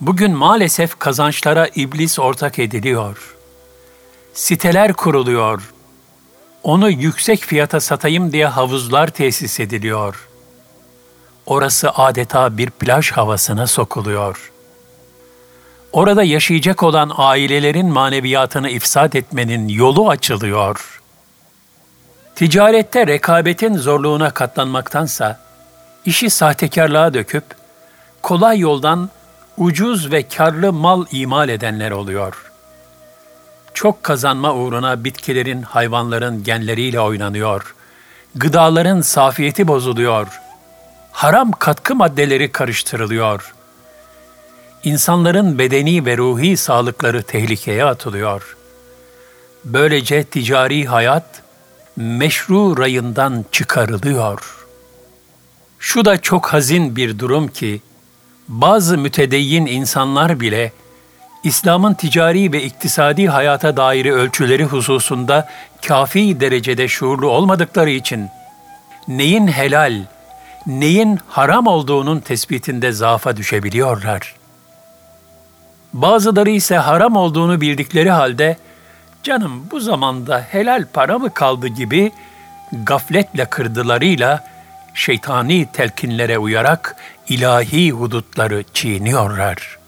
Bugün 0.00 0.32
maalesef 0.32 0.98
kazançlara 0.98 1.68
iblis 1.74 2.18
ortak 2.18 2.58
ediliyor. 2.58 3.36
Siteler 4.34 4.92
kuruluyor. 4.92 5.72
Onu 6.62 6.90
yüksek 6.90 7.40
fiyata 7.40 7.80
satayım 7.80 8.32
diye 8.32 8.46
havuzlar 8.46 9.08
tesis 9.08 9.60
ediliyor. 9.60 10.28
Orası 11.46 11.90
adeta 11.90 12.58
bir 12.58 12.70
plaj 12.70 13.10
havasına 13.10 13.66
sokuluyor. 13.66 14.52
Orada 15.92 16.22
yaşayacak 16.22 16.82
olan 16.82 17.12
ailelerin 17.16 17.86
maneviyatını 17.86 18.70
ifsad 18.70 19.12
etmenin 19.12 19.68
yolu 19.68 20.08
açılıyor. 20.08 20.99
Ticarette 22.40 23.06
rekabetin 23.06 23.76
zorluğuna 23.76 24.30
katlanmaktansa, 24.30 25.38
işi 26.04 26.30
sahtekarlığa 26.30 27.14
döküp, 27.14 27.44
kolay 28.22 28.58
yoldan 28.58 29.10
ucuz 29.56 30.12
ve 30.12 30.28
karlı 30.28 30.72
mal 30.72 31.06
imal 31.12 31.48
edenler 31.48 31.90
oluyor. 31.90 32.50
Çok 33.74 34.02
kazanma 34.02 34.54
uğruna 34.54 35.04
bitkilerin, 35.04 35.62
hayvanların 35.62 36.44
genleriyle 36.44 37.00
oynanıyor. 37.00 37.74
Gıdaların 38.34 39.00
safiyeti 39.00 39.68
bozuluyor. 39.68 40.40
Haram 41.12 41.52
katkı 41.52 41.94
maddeleri 41.94 42.52
karıştırılıyor. 42.52 43.54
İnsanların 44.84 45.58
bedeni 45.58 46.06
ve 46.06 46.16
ruhi 46.16 46.56
sağlıkları 46.56 47.22
tehlikeye 47.22 47.84
atılıyor. 47.84 48.56
Böylece 49.64 50.24
ticari 50.24 50.84
hayat 50.84 51.49
meşru 51.96 52.78
rayından 52.78 53.44
çıkarılıyor. 53.52 54.66
Şu 55.78 56.04
da 56.04 56.20
çok 56.20 56.46
hazin 56.46 56.96
bir 56.96 57.18
durum 57.18 57.48
ki, 57.48 57.80
bazı 58.48 58.98
mütedeyyin 58.98 59.66
insanlar 59.66 60.40
bile 60.40 60.72
İslam'ın 61.44 61.94
ticari 61.94 62.52
ve 62.52 62.62
iktisadi 62.62 63.28
hayata 63.28 63.76
dair 63.76 64.06
ölçüleri 64.06 64.64
hususunda 64.64 65.48
kafi 65.86 66.40
derecede 66.40 66.88
şuurlu 66.88 67.28
olmadıkları 67.28 67.90
için 67.90 68.28
neyin 69.08 69.46
helal, 69.46 69.94
neyin 70.66 71.18
haram 71.28 71.66
olduğunun 71.66 72.20
tespitinde 72.20 72.92
zaafa 72.92 73.36
düşebiliyorlar. 73.36 74.34
Bazıları 75.92 76.50
ise 76.50 76.76
haram 76.76 77.16
olduğunu 77.16 77.60
bildikleri 77.60 78.10
halde 78.10 78.56
canım 79.22 79.66
bu 79.70 79.80
zamanda 79.80 80.46
helal 80.50 80.84
para 80.92 81.18
mı 81.18 81.34
kaldı 81.34 81.68
gibi 81.68 82.12
gafletle 82.72 83.44
kırdılarıyla 83.44 84.44
şeytani 84.94 85.68
telkinlere 85.72 86.38
uyarak 86.38 86.96
ilahi 87.28 87.90
hudutları 87.90 88.64
çiğniyorlar. 88.74 89.78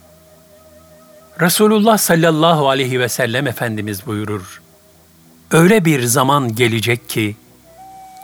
Resulullah 1.41 1.99
sallallahu 1.99 2.69
aleyhi 2.69 3.01
ve 3.01 3.09
sellem 3.09 3.47
Efendimiz 3.47 4.07
buyurur. 4.07 4.63
Öyle 5.51 5.85
bir 5.85 6.03
zaman 6.03 6.55
gelecek 6.55 7.09
ki, 7.09 7.37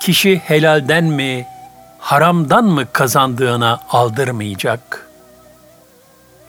kişi 0.00 0.36
helalden 0.36 1.04
mi, 1.04 1.46
haramdan 1.98 2.64
mı 2.64 2.84
kazandığına 2.92 3.80
aldırmayacak. 3.90 5.07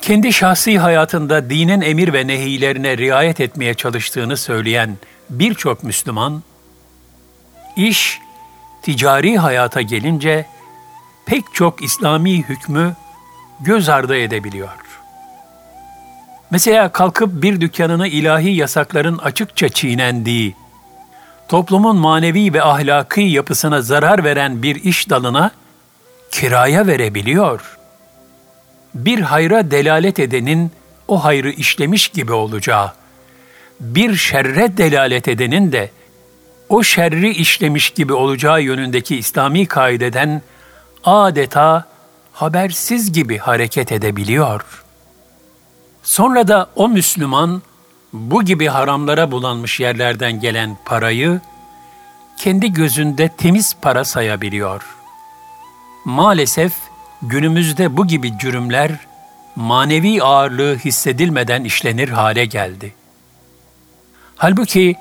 Kendi 0.01 0.33
şahsi 0.33 0.79
hayatında 0.79 1.49
dinin 1.49 1.81
emir 1.81 2.13
ve 2.13 2.27
nehilerine 2.27 2.97
riayet 2.97 3.39
etmeye 3.39 3.73
çalıştığını 3.73 4.37
söyleyen 4.37 4.97
birçok 5.29 5.83
Müslüman, 5.83 6.43
iş 7.75 8.19
ticari 8.81 9.37
hayata 9.37 9.81
gelince 9.81 10.45
pek 11.25 11.43
çok 11.53 11.83
İslami 11.83 12.43
hükmü 12.43 12.95
göz 13.59 13.89
ardı 13.89 14.17
edebiliyor. 14.17 14.69
Mesela 16.51 16.91
kalkıp 16.91 17.43
bir 17.43 17.61
dükkanını 17.61 18.07
ilahi 18.07 18.49
yasakların 18.49 19.17
açıkça 19.17 19.69
çiğnendiği, 19.69 20.55
toplumun 21.47 21.97
manevi 21.97 22.53
ve 22.53 22.63
ahlaki 22.63 23.21
yapısına 23.21 23.81
zarar 23.81 24.23
veren 24.23 24.63
bir 24.63 24.75
iş 24.75 25.09
dalına 25.09 25.51
kiraya 26.31 26.87
verebiliyor. 26.87 27.78
Bir 28.93 29.19
hayra 29.19 29.71
delalet 29.71 30.19
edenin 30.19 30.71
o 31.07 31.23
hayrı 31.23 31.51
işlemiş 31.51 32.07
gibi 32.07 32.31
olacağı, 32.33 32.93
bir 33.79 34.15
şerre 34.15 34.77
delalet 34.77 35.27
edenin 35.27 35.71
de 35.71 35.91
o 36.69 36.83
şerri 36.83 37.29
işlemiş 37.29 37.89
gibi 37.89 38.13
olacağı 38.13 38.61
yönündeki 38.61 39.17
İslami 39.17 39.65
kaideden 39.65 40.41
adeta 41.03 41.85
habersiz 42.33 43.11
gibi 43.11 43.37
hareket 43.37 43.91
edebiliyor. 43.91 44.83
Sonra 46.03 46.47
da 46.47 46.69
o 46.75 46.89
Müslüman 46.89 47.61
bu 48.13 48.43
gibi 48.43 48.67
haramlara 48.67 49.31
bulanmış 49.31 49.79
yerlerden 49.79 50.39
gelen 50.39 50.77
parayı 50.85 51.41
kendi 52.37 52.73
gözünde 52.73 53.27
temiz 53.27 53.75
para 53.81 54.05
sayabiliyor. 54.05 54.95
Maalesef 56.05 56.73
günümüzde 57.21 57.97
bu 57.97 58.07
gibi 58.07 58.37
cürümler 58.37 58.91
manevi 59.55 60.23
ağırlığı 60.23 60.77
hissedilmeden 60.77 61.63
işlenir 61.63 62.09
hale 62.09 62.45
geldi. 62.45 62.93
Halbuki 64.35 64.95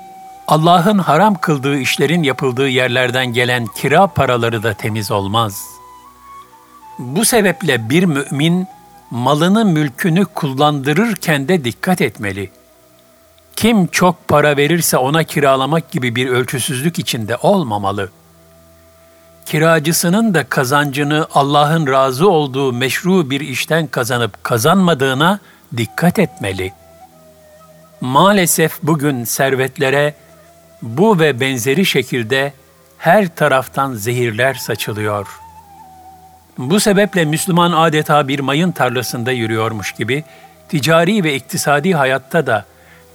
Allah'ın 0.47 0.99
haram 0.99 1.35
kıldığı 1.35 1.77
işlerin 1.77 2.23
yapıldığı 2.23 2.69
yerlerden 2.69 3.25
gelen 3.25 3.67
kira 3.67 4.07
paraları 4.07 4.63
da 4.63 4.73
temiz 4.73 5.11
olmaz. 5.11 5.65
Bu 6.99 7.25
sebeple 7.25 7.89
bir 7.89 8.03
mümin 8.03 8.67
malını 9.11 9.65
mülkünü 9.65 10.25
kullandırırken 10.25 11.47
de 11.47 11.63
dikkat 11.63 12.01
etmeli. 12.01 12.51
Kim 13.55 13.87
çok 13.87 14.27
para 14.27 14.57
verirse 14.57 14.97
ona 14.97 15.23
kiralamak 15.23 15.91
gibi 15.91 16.15
bir 16.15 16.27
ölçüsüzlük 16.27 16.99
içinde 16.99 17.37
olmamalı. 17.37 18.09
Kiracısının 19.49 20.33
da 20.33 20.43
kazancını 20.43 21.27
Allah'ın 21.33 21.87
razı 21.87 22.29
olduğu 22.29 22.73
meşru 22.73 23.29
bir 23.29 23.41
işten 23.41 23.87
kazanıp 23.87 24.43
kazanmadığına 24.43 25.39
dikkat 25.77 26.19
etmeli. 26.19 26.73
Maalesef 28.01 28.83
bugün 28.83 29.23
servetlere 29.23 30.13
bu 30.81 31.19
ve 31.19 31.39
benzeri 31.39 31.85
şekilde 31.85 32.53
her 32.97 33.35
taraftan 33.35 33.93
zehirler 33.93 34.53
saçılıyor. 34.53 35.27
Bu 36.57 36.79
sebeple 36.79 37.25
Müslüman 37.25 37.71
adeta 37.71 38.27
bir 38.27 38.39
mayın 38.39 38.71
tarlasında 38.71 39.31
yürüyormuş 39.31 39.91
gibi 39.91 40.23
ticari 40.69 41.23
ve 41.23 41.35
iktisadi 41.35 41.93
hayatta 41.93 42.47
da 42.47 42.65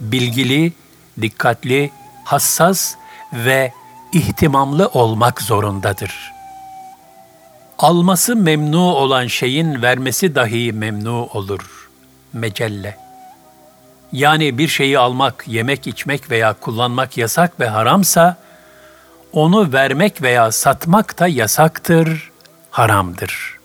bilgili, 0.00 0.72
dikkatli, 1.20 1.90
hassas 2.24 2.94
ve 3.32 3.72
ihtimamlı 4.14 4.86
olmak 4.88 5.42
zorundadır. 5.42 6.32
alması 7.78 8.36
memnu 8.36 8.94
olan 8.94 9.26
şeyin 9.26 9.82
vermesi 9.82 10.34
dahi 10.34 10.72
memnu 10.72 11.28
olur. 11.32 11.90
Mecelle. 12.32 12.98
Yani 14.12 14.58
bir 14.58 14.68
şeyi 14.68 14.98
almak, 14.98 15.44
yemek, 15.48 15.86
içmek 15.86 16.30
veya 16.30 16.52
kullanmak 16.52 17.18
yasak 17.18 17.60
ve 17.60 17.68
haramsa, 17.68 18.36
onu 19.32 19.72
vermek 19.72 20.22
veya 20.22 20.52
satmak 20.52 21.18
da 21.18 21.28
yasaktır, 21.28 22.30
haramdır.'' 22.70 23.63